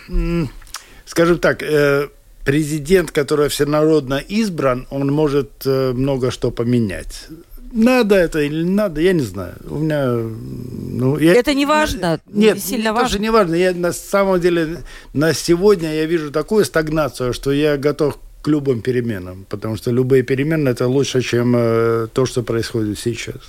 [1.05, 2.09] скажем так, э,
[2.45, 7.27] президент, который всенародно избран, он может э, много что поменять.
[7.75, 9.55] Надо это или не надо, я не знаю.
[9.69, 12.21] У меня, ну, я, это не важно.
[12.25, 13.09] Нет, сильно важно.
[13.09, 13.55] Тоже не важно.
[13.55, 14.77] Я на самом деле
[15.13, 20.23] на сегодня я вижу такую стагнацию, что я готов к любым переменам, потому что любые
[20.23, 23.41] перемены это лучше, чем э, то, что происходит сейчас.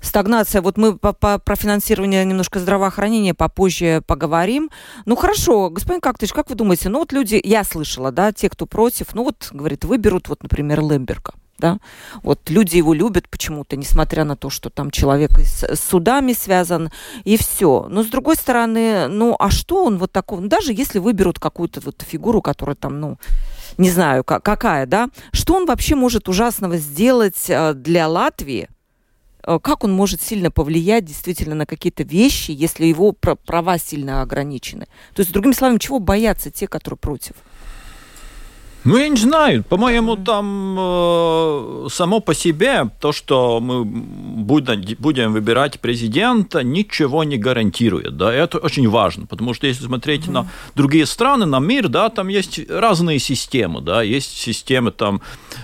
[0.00, 0.62] Стагнация.
[0.62, 4.70] Вот мы по, по, про финансирование немножко здравоохранения попозже поговорим.
[5.04, 8.64] Ну хорошо, господин Кактыш, как вы думаете, ну вот люди, я слышала, да, те, кто
[8.64, 11.78] против, ну вот, говорит, выберут, вот, например, Лемберга да,
[12.22, 16.90] вот люди его любят почему-то, несмотря на то, что там человек с, судами связан,
[17.24, 17.86] и все.
[17.88, 21.80] Но с другой стороны, ну, а что он вот такой, ну, даже если выберут какую-то
[21.80, 23.18] вот фигуру, которая там, ну,
[23.78, 28.68] не знаю, как, какая, да, что он вообще может ужасного сделать э, для Латвии,
[29.46, 34.86] э, как он может сильно повлиять действительно на какие-то вещи, если его права сильно ограничены.
[35.14, 37.34] То есть, другими словами, чего боятся те, которые против?
[38.84, 39.62] Ну, я не знаю.
[39.62, 47.36] По-моему, там э, само по себе то, что мы будем, будем выбирать президента, ничего не
[47.36, 48.16] гарантирует.
[48.16, 48.32] Да?
[48.32, 50.32] Это очень важно, потому что если смотреть mm-hmm.
[50.32, 53.80] на другие страны, на мир, да, там есть разные системы.
[53.82, 54.02] Да?
[54.02, 55.20] Есть системы там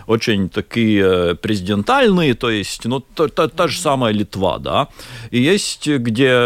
[0.07, 4.59] очень такие э, президентальные, то есть ну, та, та, та же самая Литва.
[4.59, 4.88] Да?
[5.33, 6.37] И есть, где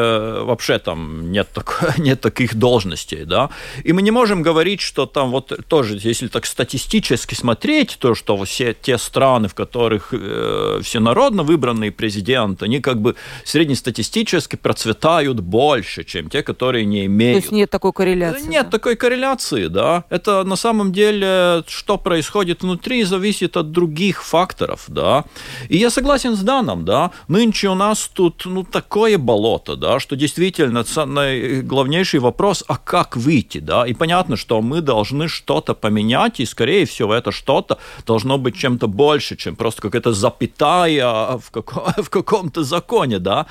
[0.42, 3.26] вообще там нет, так, нет таких должностей.
[3.26, 3.50] Да?
[3.84, 8.14] И мы не можем говорить, что там вот тоже, если так стоит статистически смотреть, то,
[8.14, 15.40] что все те страны, в которых э, всенародно выбранный президент, они как бы среднестатистически процветают
[15.40, 17.38] больше, чем те, которые не имеют.
[17.38, 18.48] То есть нет такой корреляции?
[18.48, 18.70] Нет да?
[18.70, 20.04] такой корреляции, да.
[20.08, 25.24] Это на самом деле, что происходит внутри, зависит от других факторов, да.
[25.68, 27.10] И я согласен с Даном, да.
[27.26, 30.84] Нынче у нас тут, ну, такое болото, да, что действительно
[31.62, 33.84] главнейший вопрос, а как выйти, да.
[33.84, 38.86] И понятно, что мы должны что-то поменять, и, скорее всего, это что-то должно быть чем-то
[38.86, 43.46] больше, чем просто какая-то запятая в, каком- в каком-то законе, да.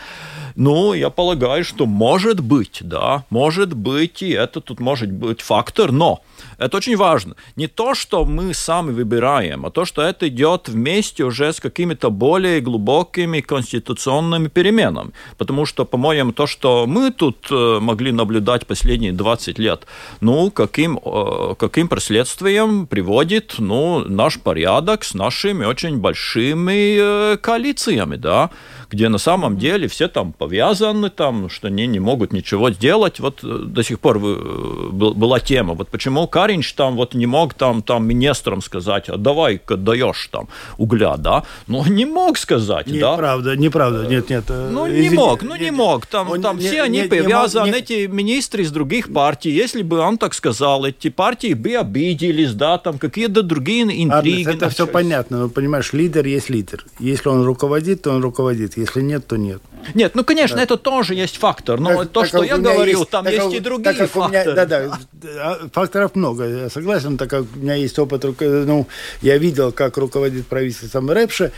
[0.55, 5.91] Ну, я полагаю, что может быть, да, может быть, и это тут может быть фактор,
[5.91, 6.19] но
[6.57, 7.35] это очень важно.
[7.55, 12.09] Не то, что мы сами выбираем, а то, что это идет вместе уже с какими-то
[12.09, 15.11] более глубокими конституционными переменами.
[15.37, 19.87] Потому что, по-моему, то, что мы тут э, могли наблюдать последние 20 лет,
[20.21, 26.97] ну, каким, э, каким последствиям приводит ну, наш порядок с нашими очень большими
[27.33, 28.49] э, коалициями, да,
[28.91, 33.19] где на самом деле все там повязаны, там, что они не могут ничего сделать.
[33.19, 38.05] Вот до сих пор была тема, вот почему Каринч там вот не мог там, там
[38.05, 41.43] министрам сказать, а давай-ка даешь там угля, да?
[41.67, 43.13] Но он не мог сказать, нет, да?
[43.13, 44.43] Неправда, неправда, нет, нет.
[44.49, 46.05] Ну, не мог, ну, не мог.
[46.05, 49.51] Там, он, там не, все они повязаны, не, эти министры из других партий.
[49.51, 54.41] Если бы он так сказал, эти партии бы обиделись, да, там какие-то другие интриги.
[54.41, 56.85] Аднес, это все понятно, но понимаешь, лидер есть лидер.
[56.99, 58.80] Если он руководит, то он руководит.
[58.81, 59.61] Если нет, то нет.
[59.93, 60.63] Нет, ну, конечно, да.
[60.63, 61.79] это тоже есть фактор.
[61.79, 64.51] Но так, то, так, что я говорил, есть, там есть и другие так, факторы.
[64.51, 68.87] Меня, да, да, факторов много, я согласен, так как у меня есть опыт, ну,
[69.21, 71.51] я видел, как руководит правительством Рэпша,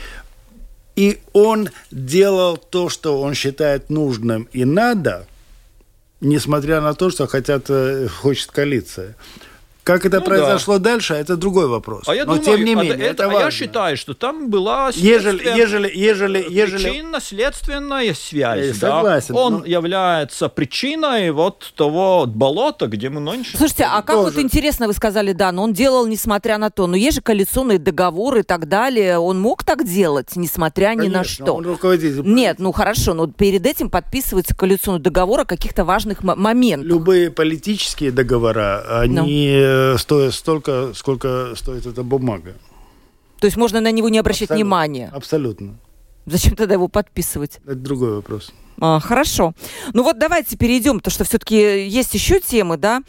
[0.95, 5.25] и он делал то, что он считает нужным и надо,
[6.21, 9.15] несмотря на то, что хотят, э, хочет коалиция.
[9.83, 10.91] Как это ну, произошло да.
[10.91, 12.03] дальше, это другой вопрос.
[12.07, 13.39] А я Но думаю, тем не менее, это, это важно.
[13.39, 16.83] А я считаю, что там была ежели, ежели, ежели, ежели...
[16.83, 18.65] причинно-следственная связь.
[18.65, 18.97] Я да?
[18.97, 19.35] согласен.
[19.35, 19.65] Он но...
[19.65, 23.57] является причиной вот того болота, где мы нынче...
[23.57, 24.35] Слушайте, а как Тоже.
[24.35, 27.77] вот интересно вы сказали, да, но он делал несмотря на то, но есть же коалиционные
[27.77, 31.55] договоры и так далее, он мог так делать, несмотря Конечно, ни на что?
[31.55, 32.21] он руководитель.
[32.23, 36.87] Нет, ну хорошо, но перед этим подписывается коалиционный договор о каких-то важных моментах.
[36.87, 39.15] Любые политические договора, они...
[39.15, 42.53] Ну стоит столько, сколько стоит эта бумага.
[43.39, 45.11] То есть можно на него не обращать абсолютно, внимания?
[45.13, 45.75] Абсолютно.
[46.25, 47.59] Зачем тогда его подписывать?
[47.65, 48.53] Это другой вопрос.
[48.79, 49.53] А, хорошо.
[49.93, 53.01] Ну вот давайте перейдем, потому что все-таки есть еще темы, да.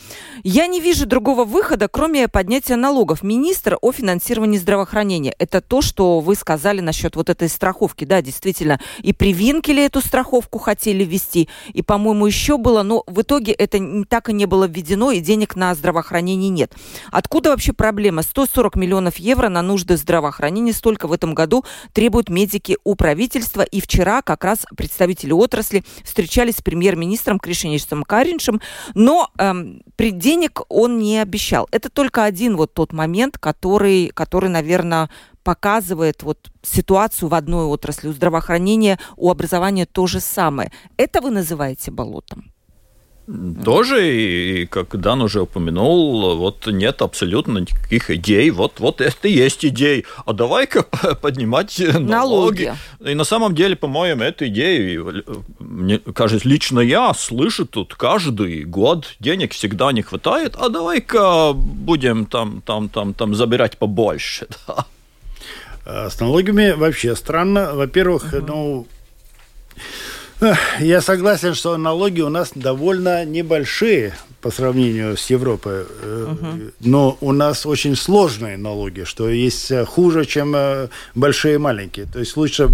[0.43, 3.23] Я не вижу другого выхода, кроме поднятия налогов.
[3.23, 5.35] Министр о финансировании здравоохранения.
[5.39, 8.81] Это то, что вы сказали насчет вот этой страховки, да, действительно.
[9.03, 14.05] И при Винкеле эту страховку хотели ввести, и, по-моему, еще было, но в итоге это
[14.09, 16.73] так и не было введено, и денег на здравоохранение нет.
[17.11, 18.23] Откуда вообще проблема?
[18.23, 23.81] 140 миллионов евро на нужды здравоохранения столько в этом году требуют медики у правительства, и
[23.81, 28.61] вчера как раз представители отрасли отрасли встречались с премьер-министром Кришиничем Кариншем,
[28.95, 31.69] но эм, денег он не обещал.
[31.71, 35.09] Это только один вот тот момент, который, который наверное,
[35.45, 38.09] показывает вот ситуацию в одной отрасли.
[38.09, 40.73] У здравоохранения, у образования то же самое.
[40.97, 42.54] Это вы называете болотом?
[43.65, 48.51] Тоже, и как Дан уже упомянул, вот нет абсолютно никаких идей.
[48.51, 50.05] Вот, вот это и есть идеи.
[50.27, 50.83] А давай-ка
[51.23, 52.03] поднимать налоги.
[52.03, 52.75] налоги.
[53.01, 55.25] И на самом деле, по-моему, эту идею,
[55.59, 59.15] мне кажется, лично я слышу тут каждый год.
[59.21, 64.47] Денег всегда не хватает, а давай-ка будем там, там, там, там забирать побольше.
[64.67, 64.87] Да.
[65.87, 67.75] А с налогами вообще странно.
[67.75, 68.47] Во-первых, угу.
[68.47, 68.87] ну
[70.81, 75.85] я согласен, что налоги у нас довольно небольшие по сравнению с Европой.
[75.85, 76.75] Uh-huh.
[76.81, 82.05] Но у нас очень сложные налоги, что есть э, хуже, чем э, большие и маленькие.
[82.05, 82.69] То есть лучше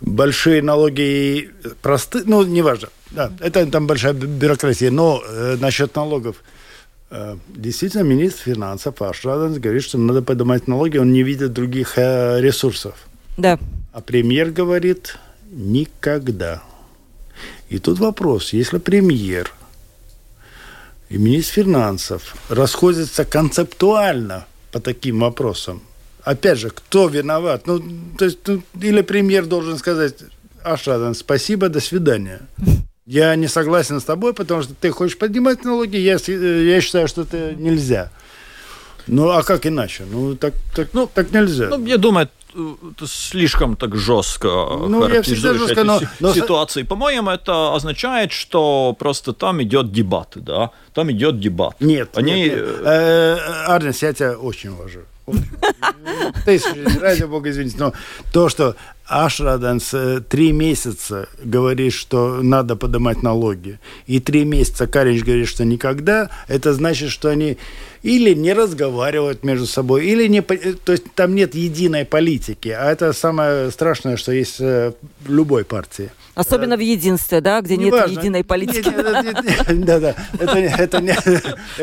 [0.00, 1.50] большие налоги
[1.82, 2.88] простые, ну, неважно.
[3.10, 4.90] Да, это там большая бюрократия.
[4.90, 6.36] Но э, насчет налогов.
[7.10, 12.40] Э, действительно, министр финансов Ашраденс говорит, что надо поднимать налоги, он не видит других э,
[12.40, 12.94] ресурсов.
[13.36, 13.58] Да.
[13.92, 15.18] А премьер говорит,
[15.50, 16.62] никогда.
[17.68, 19.52] И тут вопрос, если премьер
[21.08, 25.82] и министр финансов расходятся концептуально по таким вопросам,
[26.22, 27.66] опять же, кто виноват?
[27.66, 27.82] Ну,
[28.18, 30.14] то есть, ну, или премьер должен сказать,
[30.62, 32.40] Ашадан, спасибо, до свидания.
[33.06, 37.22] Я не согласен с тобой, потому что ты хочешь поднимать налоги, я, я считаю, что
[37.22, 38.10] это нельзя.
[39.06, 40.04] Ну, а как иначе?
[40.10, 41.68] Ну, так, так, ну, так нельзя.
[41.68, 42.28] Ну, я думаю,
[43.06, 44.48] слишком так жестко
[44.88, 46.34] ну, я всегда жестко, но, но...
[46.34, 46.82] ситуации.
[46.82, 50.70] По-моему, это означает, что просто там идет дебат, да?
[50.94, 51.76] Там идет дебат.
[51.80, 52.32] Нет, Они...
[52.32, 52.64] нет, нет.
[52.84, 53.36] Э,
[53.66, 55.06] Арнес, я тебя очень уважаю.
[56.44, 57.92] Тысячи, ради бога, извините, но
[58.32, 65.22] то, что Ашраданс э, три месяца говорит, что надо поднимать налоги, и три месяца Каринч
[65.22, 67.58] говорит, что никогда, это значит, что они
[68.02, 70.38] или не разговаривают между собой, или не...
[70.38, 74.94] Э, то есть там нет единой политики, а это самое страшное, что есть в
[75.26, 76.10] любой партии.
[76.36, 78.20] Особенно в единстве, да, где не нет важно.
[78.20, 78.92] единой политики.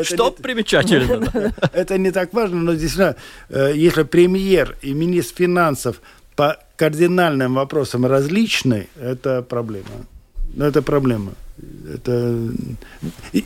[0.02, 1.52] Что примечательно.
[1.72, 3.16] Это не так важно, но действительно,
[3.48, 6.00] э, если премьер и министр финансов
[6.36, 10.06] по кардинальным вопросам различны, это проблема.
[10.56, 11.32] Это проблема.
[11.56, 12.48] Это...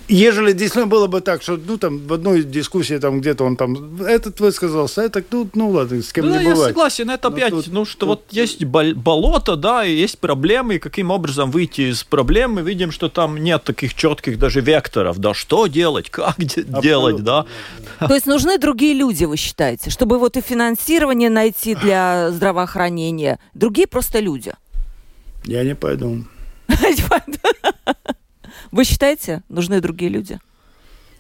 [0.09, 4.01] Ежели действительно было бы так, что ну, там, в одной дискуссии там где-то он там
[4.01, 6.59] этот высказался, это ну, ну ладно, с кем ну, не я бывает.
[6.59, 8.09] я согласен, это опять, тут, ну что тут...
[8.09, 12.93] вот есть болото, да, и есть проблемы, и каким образом выйти из проблем, мы видим,
[12.93, 16.81] что там нет таких четких даже векторов, да, что делать, как Абсолютно.
[16.81, 17.45] делать, да.
[17.99, 23.87] То есть нужны другие люди, вы считаете, чтобы вот и финансирование найти для здравоохранения, другие
[23.87, 24.55] просто люди?
[25.45, 26.25] Я не пойду.
[28.71, 30.39] Вы считаете, нужны другие люди?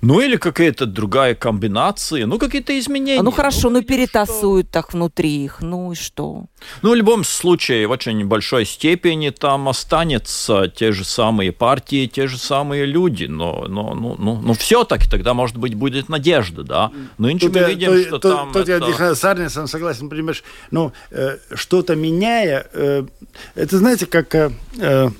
[0.00, 3.18] Ну или какая-то другая комбинация, ну какие-то изменения.
[3.18, 4.72] А ну хорошо, ну, ну перетасуют что...
[4.72, 6.44] так внутри их, ну и что?
[6.82, 12.28] Ну в любом случае в очень большой степени там останется те же самые партии, те
[12.28, 16.92] же самые люди, но, но, ну, ну, ну все-таки тогда может быть будет надежда, да.
[17.18, 18.52] Нынче тут мы я, видим, то, что то, там.
[18.52, 18.86] Тут это...
[18.86, 23.04] я с Арнисом согласен, понимаешь, ну э, что-то меняя, э,
[23.56, 25.10] это знаете как э, э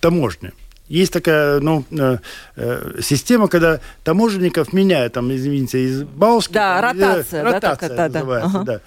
[0.00, 0.52] таможня.
[0.88, 2.18] Есть такая ну, э,
[2.54, 6.52] э, система, когда таможенников меняют, там, извините, из Бауски.
[6.52, 7.40] Да, ротация.
[7.40, 8.60] Э, ротация да, так, называется, да.
[8.60, 8.64] Ага.
[8.64, 8.80] да.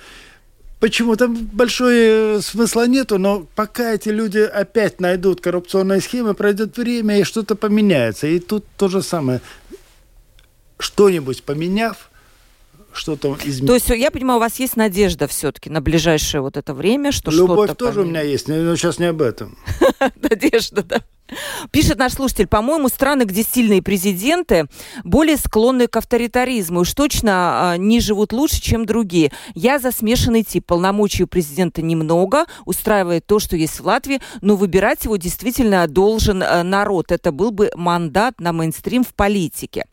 [0.79, 1.17] Почему?
[1.17, 7.23] Там большой смысла нету, но пока эти люди опять найдут коррупционные схемы, пройдет время, и
[7.23, 8.27] что-то поменяется.
[8.27, 9.41] И тут то же самое.
[10.77, 12.09] Что-нибудь поменяв,
[12.93, 13.67] что-то изменить.
[13.67, 17.29] То есть, я понимаю, у вас есть надежда все-таки на ближайшее вот это время, что
[17.29, 18.01] Любовь что-то тоже поменяется.
[18.01, 19.57] у меня есть, но сейчас не об этом.
[20.21, 21.01] Надежда, да.
[21.71, 24.67] Пишет наш слушатель, по-моему, страны, где сильные президенты,
[25.03, 29.31] более склонны к авторитаризму, уж точно а, не живут лучше, чем другие.
[29.55, 30.65] Я за смешанный тип.
[30.65, 36.43] Полномочий у президента немного, устраивает то, что есть в Латвии, но выбирать его действительно должен
[36.43, 37.11] а, народ.
[37.11, 39.85] Это был бы мандат на мейнстрим в политике.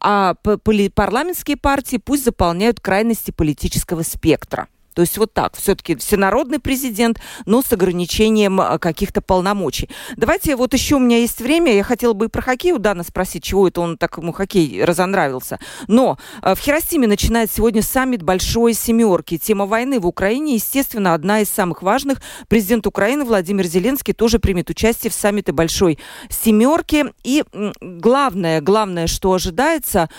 [0.00, 4.68] А парламентские партии пусть заполняют крайности политического спектра.
[5.00, 9.88] То есть вот так, все-таки всенародный президент, но с ограничением а, каких-то полномочий.
[10.18, 13.02] Давайте, вот еще у меня есть время, я хотела бы и про хоккей у Дана
[13.02, 15.58] спросить, чего это он так ему хоккей разонравился.
[15.88, 19.38] Но а, в Хиросиме начинает сегодня саммит Большой Семерки.
[19.38, 22.20] Тема войны в Украине, естественно, одна из самых важных.
[22.48, 25.98] Президент Украины Владимир Зеленский тоже примет участие в саммите Большой
[26.28, 27.06] Семерки.
[27.24, 27.42] И
[27.80, 30.10] главное, главное, что ожидается,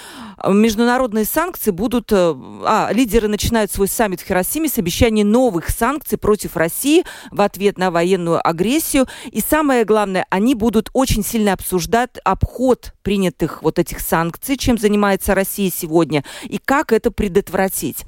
[0.43, 2.11] международные санкции будут...
[2.11, 2.33] Э,
[2.65, 7.77] а, лидеры начинают свой саммит в Хиросиме с обещанием новых санкций против России в ответ
[7.77, 9.07] на военную агрессию.
[9.31, 15.35] И самое главное, они будут очень сильно обсуждать обход принятых вот этих санкций, чем занимается
[15.35, 18.05] Россия сегодня, и как это предотвратить.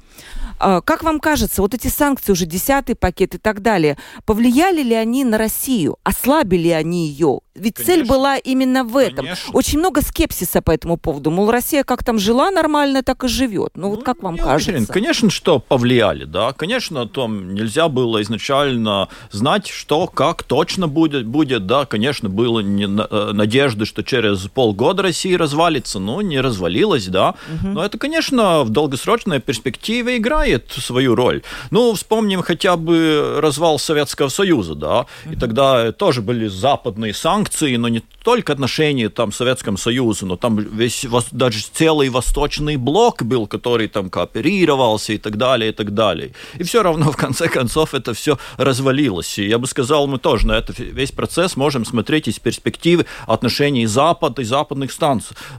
[0.58, 4.94] А, как вам кажется, вот эти санкции, уже десятый пакет и так далее, повлияли ли
[4.94, 5.98] они на Россию?
[6.02, 7.40] Ослабили они ее?
[7.54, 7.94] Ведь конечно.
[7.94, 9.26] цель была именно в этом.
[9.26, 9.52] Конечно.
[9.52, 11.30] Очень много скепсиса по этому поводу.
[11.30, 13.72] Мол, Россия как там жила нормально, так и живет.
[13.76, 14.72] Ну, ну вот как вам кажется?
[14.72, 14.86] Уверен.
[14.86, 16.52] Конечно, что повлияли, да.
[16.52, 21.86] Конечно, там нельзя было изначально знать, что, как точно будет, будет да.
[21.86, 26.00] Конечно, было не, э, надежды, что через полгода Россия развалится.
[26.00, 27.36] Ну, не развалилась, да.
[27.52, 27.68] Угу.
[27.68, 31.42] Но это, конечно, в долгосрочной перспективе играет свою роль.
[31.70, 35.06] Ну, вспомним хотя бы развал Советского Союза, да.
[35.24, 35.34] Угу.
[35.34, 40.28] И тогда тоже были западные санкции, санкции, но не только отношения там с Советским Союзом,
[40.28, 45.72] но там весь даже целый восточный блок был, который там кооперировался и так далее, и
[45.72, 46.30] так далее.
[46.58, 49.38] И все равно в конце концов это все развалилось.
[49.38, 53.86] И я бы сказал, мы тоже на этот весь процесс можем смотреть из перспективы отношений
[53.86, 54.90] Запада и западных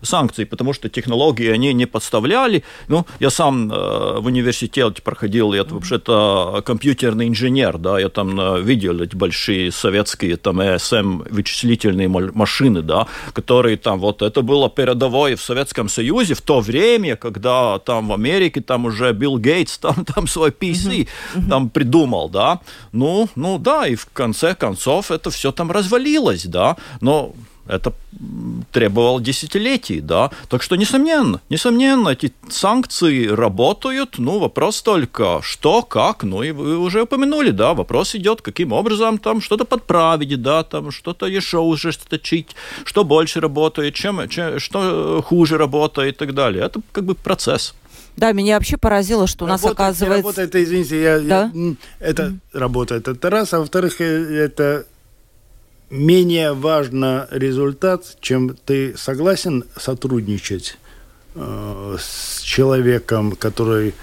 [0.01, 2.63] санкций, потому что технологии они не подставляли.
[2.87, 8.61] Ну, я сам э, в университете проходил, я вообще-то компьютерный инженер, да, я там э,
[8.61, 14.69] видел эти большие советские там ЭСМ вычислительные вычислительные машины, да, которые там, вот это было
[14.69, 19.77] передовое в Советском Союзе в то время, когда там в Америке там уже Билл Гейтс
[19.77, 21.49] там, там свой PC uh-huh.
[21.49, 22.59] там придумал, да,
[22.93, 27.33] ну, ну да, и в конце концов это все там развалилось, да, но
[27.67, 27.93] это
[28.71, 30.29] требовало десятилетий, да.
[30.49, 34.17] Так что, несомненно, несомненно, эти санкции работают.
[34.17, 39.17] Ну, вопрос только, что, как, ну, и вы уже упомянули, да, вопрос идет, каким образом
[39.17, 45.57] там что-то подправить, да, там что-то еще ужесточить, что больше работает, чем, чем, что хуже
[45.57, 46.65] работает и так далее.
[46.65, 47.73] Это как бы процесс.
[48.17, 50.23] Да, меня вообще поразило, что у нас оказывается...
[50.23, 51.51] Работает, извините, я, да?
[51.53, 52.59] я, это mm-hmm.
[52.59, 54.05] работает, это раз, а во-вторых, э,
[54.45, 54.85] это
[55.89, 60.77] менее важно результат, чем ты согласен сотрудничать
[61.35, 63.93] э, с человеком, который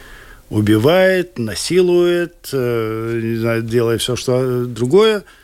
[0.50, 5.24] убивает, насилует, э, не знаю, делает все, что другое–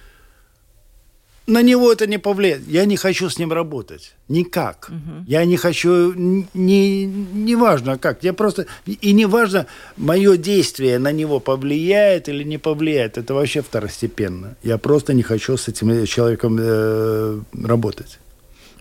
[1.48, 2.68] на него это не повлияет.
[2.68, 4.14] Я не хочу с ним работать.
[4.28, 4.90] Никак.
[4.90, 5.24] Угу.
[5.26, 8.22] Я не хочу, не, не важно как.
[8.22, 13.16] Я просто, и не важно, мое действие на него повлияет или не повлияет.
[13.16, 14.56] Это вообще второстепенно.
[14.62, 18.18] Я просто не хочу с этим человеком э, работать.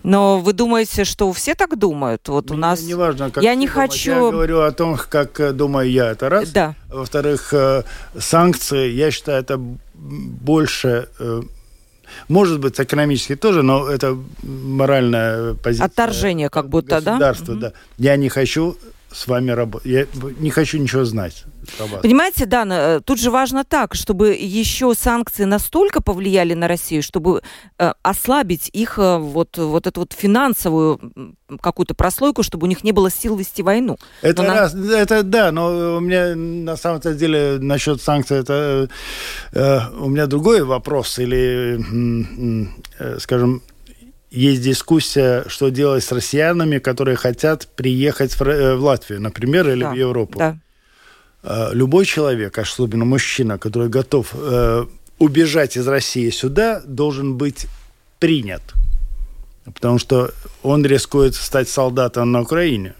[0.02, 2.28] Но вы думаете, что все так думают?
[2.28, 2.82] Вот Мне у нас.
[2.82, 3.92] Не важно, как я не думаете.
[3.92, 4.10] хочу.
[4.10, 6.10] Я говорю о том, как э, думаю я.
[6.10, 6.50] Это раз.
[6.50, 6.74] Да.
[6.88, 7.82] Во-вторых, э,
[8.18, 8.90] санкции.
[8.90, 11.42] Я считаю, это больше э,
[12.28, 15.86] может быть, экономически тоже, но это моральная позиция.
[15.86, 17.12] Отторжение как будто, да?
[17.12, 17.72] Государство, да.
[17.98, 18.76] Я не хочу
[19.10, 19.86] с вами работать.
[19.86, 20.06] Я
[20.38, 21.44] не хочу ничего знать.
[22.02, 27.42] Понимаете, Дана, э, тут же важно так, чтобы еще санкции настолько повлияли на Россию, чтобы
[27.78, 31.00] э, ослабить их э, вот, вот эту вот финансовую
[31.60, 33.96] какую-то прослойку, чтобы у них не было сил вести войну.
[34.22, 34.92] Это, но раз, на...
[34.92, 38.88] это да, но у меня на самом деле насчет санкций это
[39.52, 41.80] э, у меня другой вопрос или,
[42.98, 43.62] э, скажем,
[44.30, 49.82] есть дискуссия, что делать с россиянами, которые хотят приехать в, э, в Латвию, например, или
[49.82, 50.38] да, в Европу.
[50.38, 50.58] Да.
[51.42, 54.86] Э, любой человек, особенно мужчина, который готов э,
[55.18, 57.66] убежать из России сюда, должен быть
[58.18, 58.62] принят.
[59.64, 60.30] Потому что
[60.62, 62.94] он рискует стать солдатом на Украине.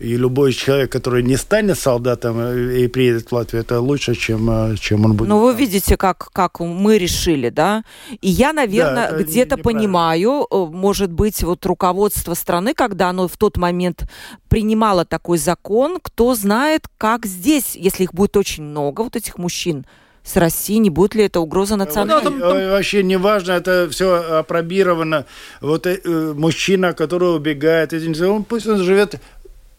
[0.00, 2.40] И любой человек, который не станет солдатом
[2.70, 5.28] и приедет в Латвию, это лучше, чем, э, чем он будет.
[5.28, 7.84] Ну, вы видите, как, как мы решили, да?
[8.20, 13.36] И я, наверное, да, где-то понимаю, э, может быть, вот руководство страны, когда оно в
[13.36, 14.04] тот момент
[14.48, 19.86] принимало такой закон, кто знает, как здесь, если их будет очень много, вот этих мужчин,
[20.24, 22.30] с Россией, не будет ли это угроза национальной...
[22.30, 25.26] Ну, вообще не важно, это все опробировано.
[25.60, 25.98] Вот э,
[26.36, 29.20] мужчина, который убегает, он пусть он живет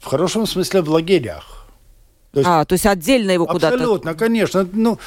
[0.03, 1.65] в хорошем смысле в лагерях.
[2.33, 3.75] То есть, а, то есть отдельно его куда-то...
[3.75, 4.67] Абсолютно, конечно.
[4.73, 4.99] Ну,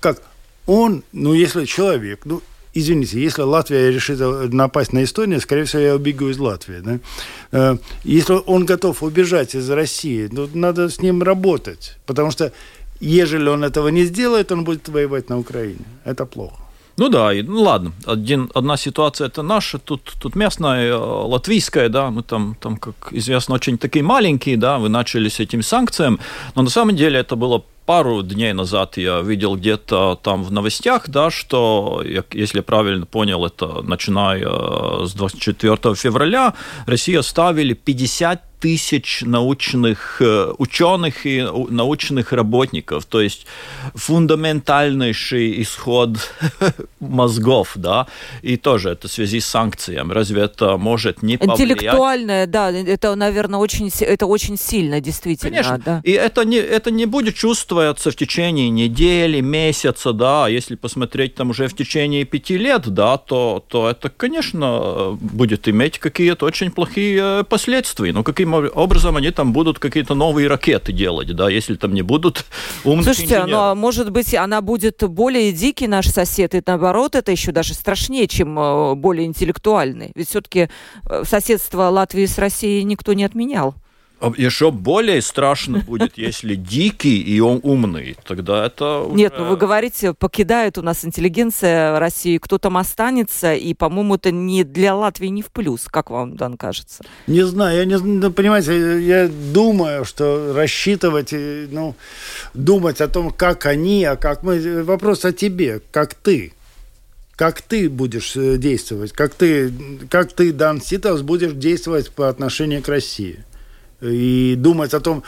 [0.00, 0.20] как,
[0.66, 2.42] он, ну, если человек, ну,
[2.74, 4.20] извините, если Латвия решит
[4.52, 6.80] напасть на Эстонию, скорее всего, я убегу из Латвии.
[6.80, 6.98] Да?
[7.52, 11.96] Э, если он готов убежать из России, ну, надо с ним работать.
[12.04, 12.52] Потому что,
[13.00, 15.84] ежели он этого не сделает, он будет воевать на Украине.
[16.04, 16.61] Это плохо.
[16.96, 21.88] Ну да, и, ну ладно, один, одна ситуация это наша, тут, тут местная, э, латвийская,
[21.88, 26.18] да, мы там, там, как известно, очень такие маленькие, да, вы начали с этими санкциями,
[26.54, 31.08] но на самом деле это было пару дней назад я видел где-то там в новостях,
[31.08, 36.54] да, что, если правильно понял, это начиная э, с 24 февраля,
[36.86, 43.44] Россия ставили 50 тысяч научных э, ученых и научных работников, то есть
[43.96, 46.10] фундаментальнейший исход
[47.00, 48.06] мозгов, да,
[48.42, 50.12] и тоже это в связи с санкциями.
[50.12, 51.60] Разве это может не повлиять?
[51.60, 55.50] Интеллектуальное, да, это, наверное, очень, это очень сильно, действительно.
[55.50, 56.00] Конечно, да.
[56.04, 61.50] и это не, это не будет чувствоваться в течение недели, месяца, да, если посмотреть там
[61.50, 67.40] уже в течение пяти лет, да, то, то это, конечно, будет иметь какие-то очень плохие
[67.40, 68.12] э, последствия.
[68.12, 68.22] Ну,
[68.52, 72.44] каким образом они там будут какие-то новые ракеты делать, да, если там не будут
[72.84, 73.50] умных Слушайте, инженеров.
[73.50, 78.26] но может быть она будет более дикий наш сосед, и наоборот это еще даже страшнее,
[78.28, 80.12] чем э, более интеллектуальный.
[80.14, 80.68] Ведь все-таки
[81.08, 83.74] э, соседство Латвии с Россией никто не отменял.
[84.22, 88.16] А еще более страшно будет, если дикий и он умный.
[88.24, 89.00] Тогда это...
[89.00, 89.16] Уже...
[89.16, 94.30] Нет, ну вы говорите, покидает у нас интеллигенция России, кто там останется, и, по-моему, это
[94.30, 95.86] не для Латвии не в плюс.
[95.86, 97.02] Как вам, Дан, кажется?
[97.26, 101.96] Не знаю, я не ну, понимаете, я думаю, что рассчитывать, ну,
[102.54, 104.84] думать о том, как они, а как мы...
[104.84, 106.52] Вопрос о тебе, как ты
[107.34, 109.72] как ты будешь э, действовать, как ты,
[110.08, 113.42] как ты, Дан Ситовс, будешь действовать по отношению к России
[114.02, 115.22] и думать о том,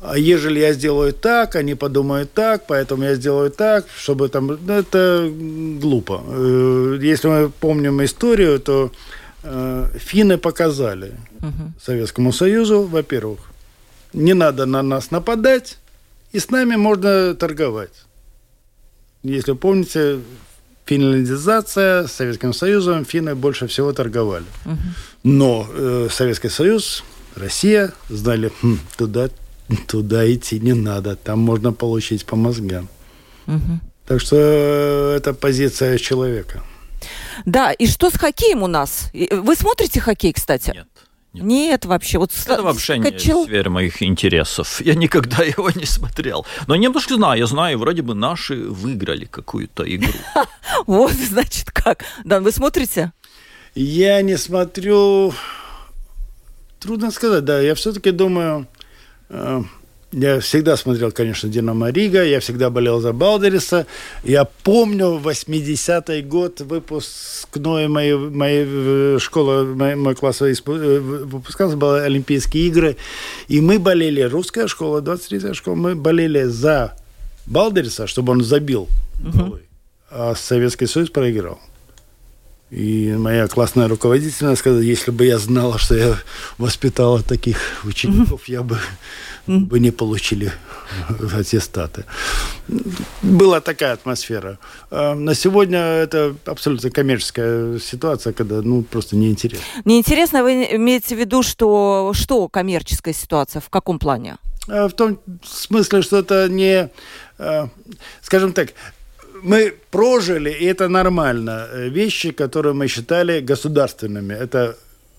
[0.00, 4.46] а ежели я сделаю так, они подумают так, поэтому я сделаю так, чтобы там...
[4.46, 5.30] Ну, это
[5.80, 6.22] глупо.
[6.26, 8.90] Э, если мы помним историю, то
[9.42, 11.72] э, финны показали угу.
[11.80, 13.38] Советскому Союзу, во-первых,
[14.12, 15.78] не надо на нас нападать,
[16.32, 18.04] и с нами можно торговать.
[19.22, 20.20] Если помните,
[20.84, 24.44] финляндизация с Советским Союзом, финны больше всего торговали.
[25.22, 27.02] Но э, Советский Союз,
[27.36, 29.28] Россия знали, хм, туда,
[29.86, 32.88] туда идти не надо, там можно получить по мозгам.
[34.06, 36.62] Так что э, это позиция человека.
[37.44, 39.10] Да, и что с хоккеем у нас?
[39.12, 40.70] Вы смотрите хоккей, кстати?
[40.74, 40.86] Нет.
[41.32, 42.18] Нет, Нет вообще.
[42.18, 43.40] Вот это вообще качел...
[43.40, 44.80] не сфера моих интересов.
[44.80, 46.46] Я никогда его не смотрел.
[46.66, 47.40] Но немножко знаю.
[47.40, 50.12] Я знаю, вроде бы наши выиграли какую-то игру.
[50.86, 52.04] Вот, значит, как.
[52.24, 53.12] Дан, вы смотрите?
[53.74, 55.32] Я не смотрю...
[56.80, 57.60] Трудно сказать, да.
[57.60, 58.66] Я все-таки думаю...
[59.28, 59.62] Э,
[60.12, 63.86] я всегда смотрел, конечно, «Динамо Рига», я всегда болел за Балдериса.
[64.22, 72.00] Я помню 80-й год выпускной моей, моей э, школы, мой, мой класс э, выпускался, были
[72.00, 72.96] Олимпийские игры.
[73.48, 76.96] И мы болели, русская школа, 23-я школа, мы болели за
[77.46, 78.88] Балдериса, чтобы он забил.
[79.22, 79.58] Угу.
[80.10, 81.60] А Советский Союз проиграл.
[82.70, 86.16] И моя классная руководительница сказала, если бы я знала, что я
[86.58, 88.78] воспитала таких учеников, я бы,
[89.46, 90.52] бы не получили
[91.32, 92.04] аттестаты.
[93.22, 94.58] Была такая атмосфера.
[94.90, 99.64] А на сегодня это абсолютно коммерческая ситуация, когда ну, просто неинтересно.
[99.84, 104.38] Неинтересно, вы имеете в виду, что, что коммерческая ситуация, в каком плане?
[104.68, 106.90] А в том смысле, что это не,
[107.38, 107.68] а,
[108.22, 108.70] скажем так,
[109.46, 114.34] мы прожили, и это нормально, э, вещи, которые мы считали государственными.
[114.34, 114.76] Это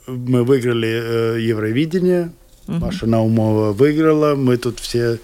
[0.07, 2.31] мы выиграли э, Евровидение,
[2.67, 2.77] угу.
[2.77, 5.19] Маша Наумова выиграла, мы тут все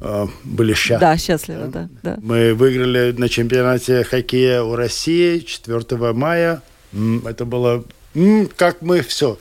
[0.00, 1.00] э, были счастливы.
[1.00, 1.88] Да, счастливы, да.
[2.02, 2.16] да.
[2.22, 6.62] Мы выиграли на чемпионате хоккея у России 4 мая.
[7.26, 7.84] Это было
[8.56, 9.38] как мы все.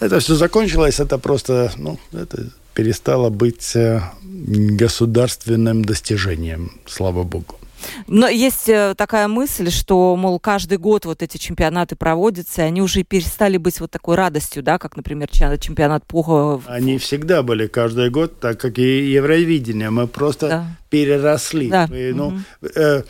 [0.00, 7.59] Это все закончилось, это просто, ну, это перестало быть э, государственным достижением, слава богу.
[8.06, 12.82] Но есть э, такая мысль, что, мол, каждый год вот эти чемпионаты проводятся, и они
[12.82, 16.60] уже перестали быть вот такой радостью, да, как, например, чемпионат по...
[16.66, 19.90] Они всегда были каждый год, так как и Евровидение.
[19.90, 20.66] Мы просто да.
[20.90, 21.68] переросли.
[21.68, 21.86] Да.
[21.88, 22.68] Мы, ну, угу.
[22.74, 23.02] э,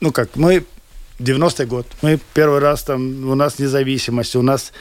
[0.00, 0.64] ну как, мы
[1.18, 4.72] 90-й год, мы первый раз там, у нас независимость, у нас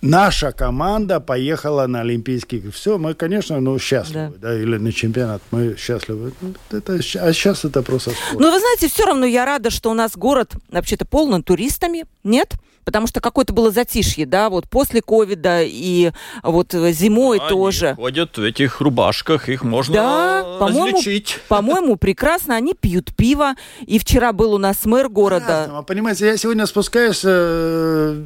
[0.00, 2.70] наша команда поехала на Олимпийские игры.
[2.72, 4.48] Все, мы, конечно, ну, счастливы, да.
[4.48, 6.32] да, или на чемпионат, мы счастливы.
[6.40, 8.40] Ну, это, а сейчас это просто спорт.
[8.40, 12.54] Ну, вы знаете, все равно я рада, что у нас город вообще-то полон туристами, нет?
[12.88, 16.10] Потому что какое-то было затишье, да, вот после ковида и
[16.42, 17.94] вот зимой Они тоже.
[17.96, 20.98] ходят в этих рубашках, их можно да, по-моему,
[21.48, 25.64] по-моему, прекрасно, они пьют пиво, и вчера был у нас мэр города.
[25.64, 25.82] Разного.
[25.82, 28.22] Понимаете, я сегодня спускаюсь э,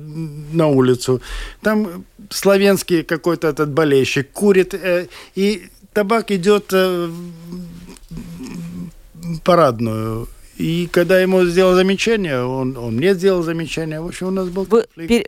[0.53, 1.21] на улицу,
[1.61, 7.11] там славянский какой-то этот болельщик курит, э, и табак идет э,
[9.43, 14.01] парадную и когда ему сделал замечание, он, он мне сделал замечание.
[14.01, 15.25] В общем, у нас был Вы, пер,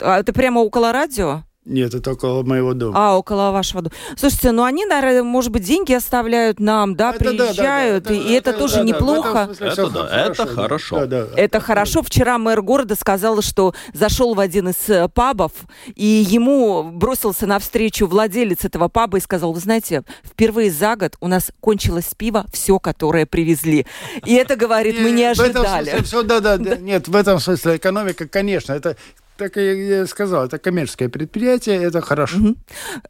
[0.00, 1.42] а это прямо около радио?
[1.66, 2.94] Нет, это около моего дома.
[2.96, 3.94] А, около вашего дома.
[4.16, 8.22] Слушайте, ну они, наверное, может быть, деньги оставляют нам, да, это приезжают, да, да, да,
[8.22, 9.50] и это, это тоже да, неплохо.
[9.60, 11.00] Да, это, да, это хорошо.
[11.00, 12.02] Да, да, это, хорошо.
[12.02, 15.52] Вчера мэр города сказал, что зашел в один из э, пабов,
[15.94, 21.28] и ему бросился навстречу владелец этого паба и сказал, вы знаете, впервые за год у
[21.28, 23.86] нас кончилось пиво, все, которое привезли.
[24.24, 26.02] И это, говорит, мы не ожидали.
[26.04, 28.96] Все, да, да, нет, в этом смысле экономика, конечно, это
[29.40, 32.36] так я сказал, это коммерческое предприятие, это хорошо.
[32.36, 32.56] Угу.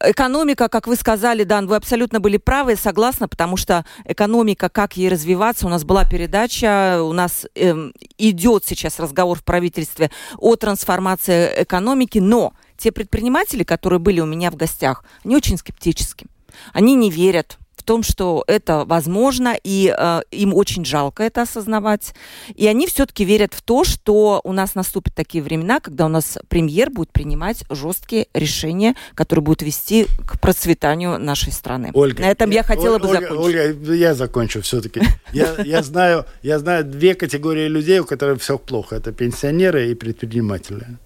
[0.04, 5.08] Экономика, как вы сказали, Дан, вы абсолютно были правы, согласна, потому что экономика, как ей
[5.08, 11.64] развиваться, у нас была передача, у нас эм, идет сейчас разговор в правительстве о трансформации
[11.64, 16.26] экономики, но те предприниматели, которые были у меня в гостях, они очень скептически.
[16.72, 22.14] Они не верят в том, что это возможно, и э, им очень жалко это осознавать.
[22.54, 26.38] И они все-таки верят в то, что у нас наступят такие времена, когда у нас
[26.48, 31.90] премьер будет принимать жесткие решения, которые будут вести к процветанию нашей страны.
[31.94, 33.56] Ольга, На этом я хотела Ольга, бы закончить.
[33.62, 35.00] Ольга, я закончу все-таки.
[35.32, 38.96] Я, я, знаю, я знаю две категории людей, у которых все плохо.
[38.96, 40.98] Это пенсионеры и предприниматели.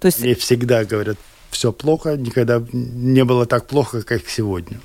[0.00, 0.22] То есть...
[0.22, 1.18] Они всегда говорят,
[1.50, 4.80] все плохо, никогда не было так плохо, как сегодня.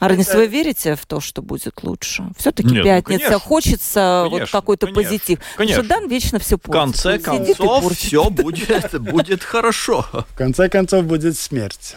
[0.00, 0.38] Арнис, это...
[0.38, 2.24] вы верите в то, что будет лучше?
[2.36, 5.38] Все-таки Нет, пятница, ну, конечно, хочется конечно, вот какой-то конечно, позитив.
[5.56, 5.84] Конечно.
[5.84, 6.74] Что Дан вечно все портит.
[6.74, 10.06] В конце концов, все будет, будет хорошо.
[10.12, 11.96] В конце концов, будет смерть.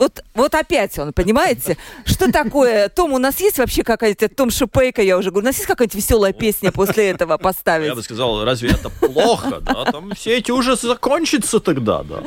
[0.00, 1.76] Вот, вот опять он, понимаете?
[2.06, 2.88] Что такое?
[2.88, 5.94] Том, у нас есть вообще какая-то, Том Шипейка, я уже говорю, у нас есть какая-то
[5.94, 7.88] веселая песня после этого поставить?
[7.88, 9.84] Я бы сказал, разве это плохо, да?
[9.84, 12.22] Там все эти ужасы закончатся тогда, да.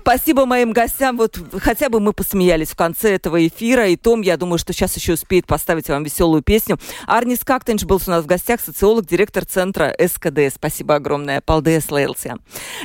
[0.00, 4.38] Спасибо моим гостям, вот хотя бы мы посмеялись в конце этого эфира, и Том, я
[4.38, 6.78] думаю, что сейчас еще успеет поставить вам веселую песню.
[7.06, 10.54] Арнис Кактенш был у нас в гостях, социолог, директор центра СКД.
[10.54, 11.42] Спасибо огромное.
[11.42, 12.38] Paldies, Лейлсия.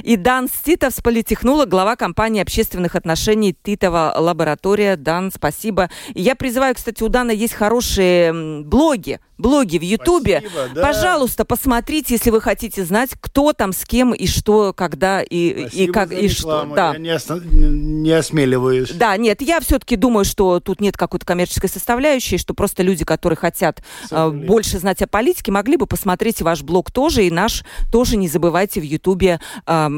[0.04, 4.98] И Дан Ститовс, политехнолог, глава компании общественных отношений Титова лаборатория.
[4.98, 5.90] Дан, спасибо.
[6.14, 10.44] Я призываю, кстати, у Дана есть хорошие блоги, блоги в Ютубе.
[10.74, 10.82] Да.
[10.82, 15.88] Пожалуйста, посмотрите, если вы хотите знать, кто там с кем и что, когда и, и
[15.88, 16.66] как и что.
[16.76, 16.94] Да.
[16.94, 18.92] Я не, ос- не осмеливаюсь.
[18.92, 23.38] Да, нет, я все-таки думаю, что тут нет какой-то коммерческой составляющей, что просто люди, которые
[23.38, 28.18] хотят э, больше знать о политике, могли бы посмотреть ваш блог тоже и наш тоже
[28.18, 29.40] не забывайте в Ютубе.
[29.68, 29.90] Э,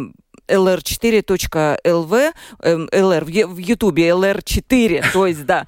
[0.48, 2.34] lr4.lv,
[2.64, 5.66] lr в Ютубе lr4, то есть, да.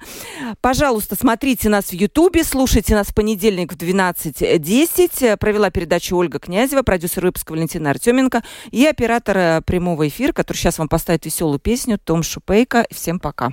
[0.60, 5.36] Пожалуйста, смотрите нас в Ютубе, слушайте нас в понедельник в 12.10.
[5.36, 10.78] Провела передачу Ольга Князева, продюсер выпуска Валентина Артеменко и оператор э, прямого эфира, который сейчас
[10.78, 12.86] вам поставит веселую песню, Том Шупейко.
[12.90, 13.50] Всем пока.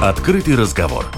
[0.00, 1.17] Открытый разговор.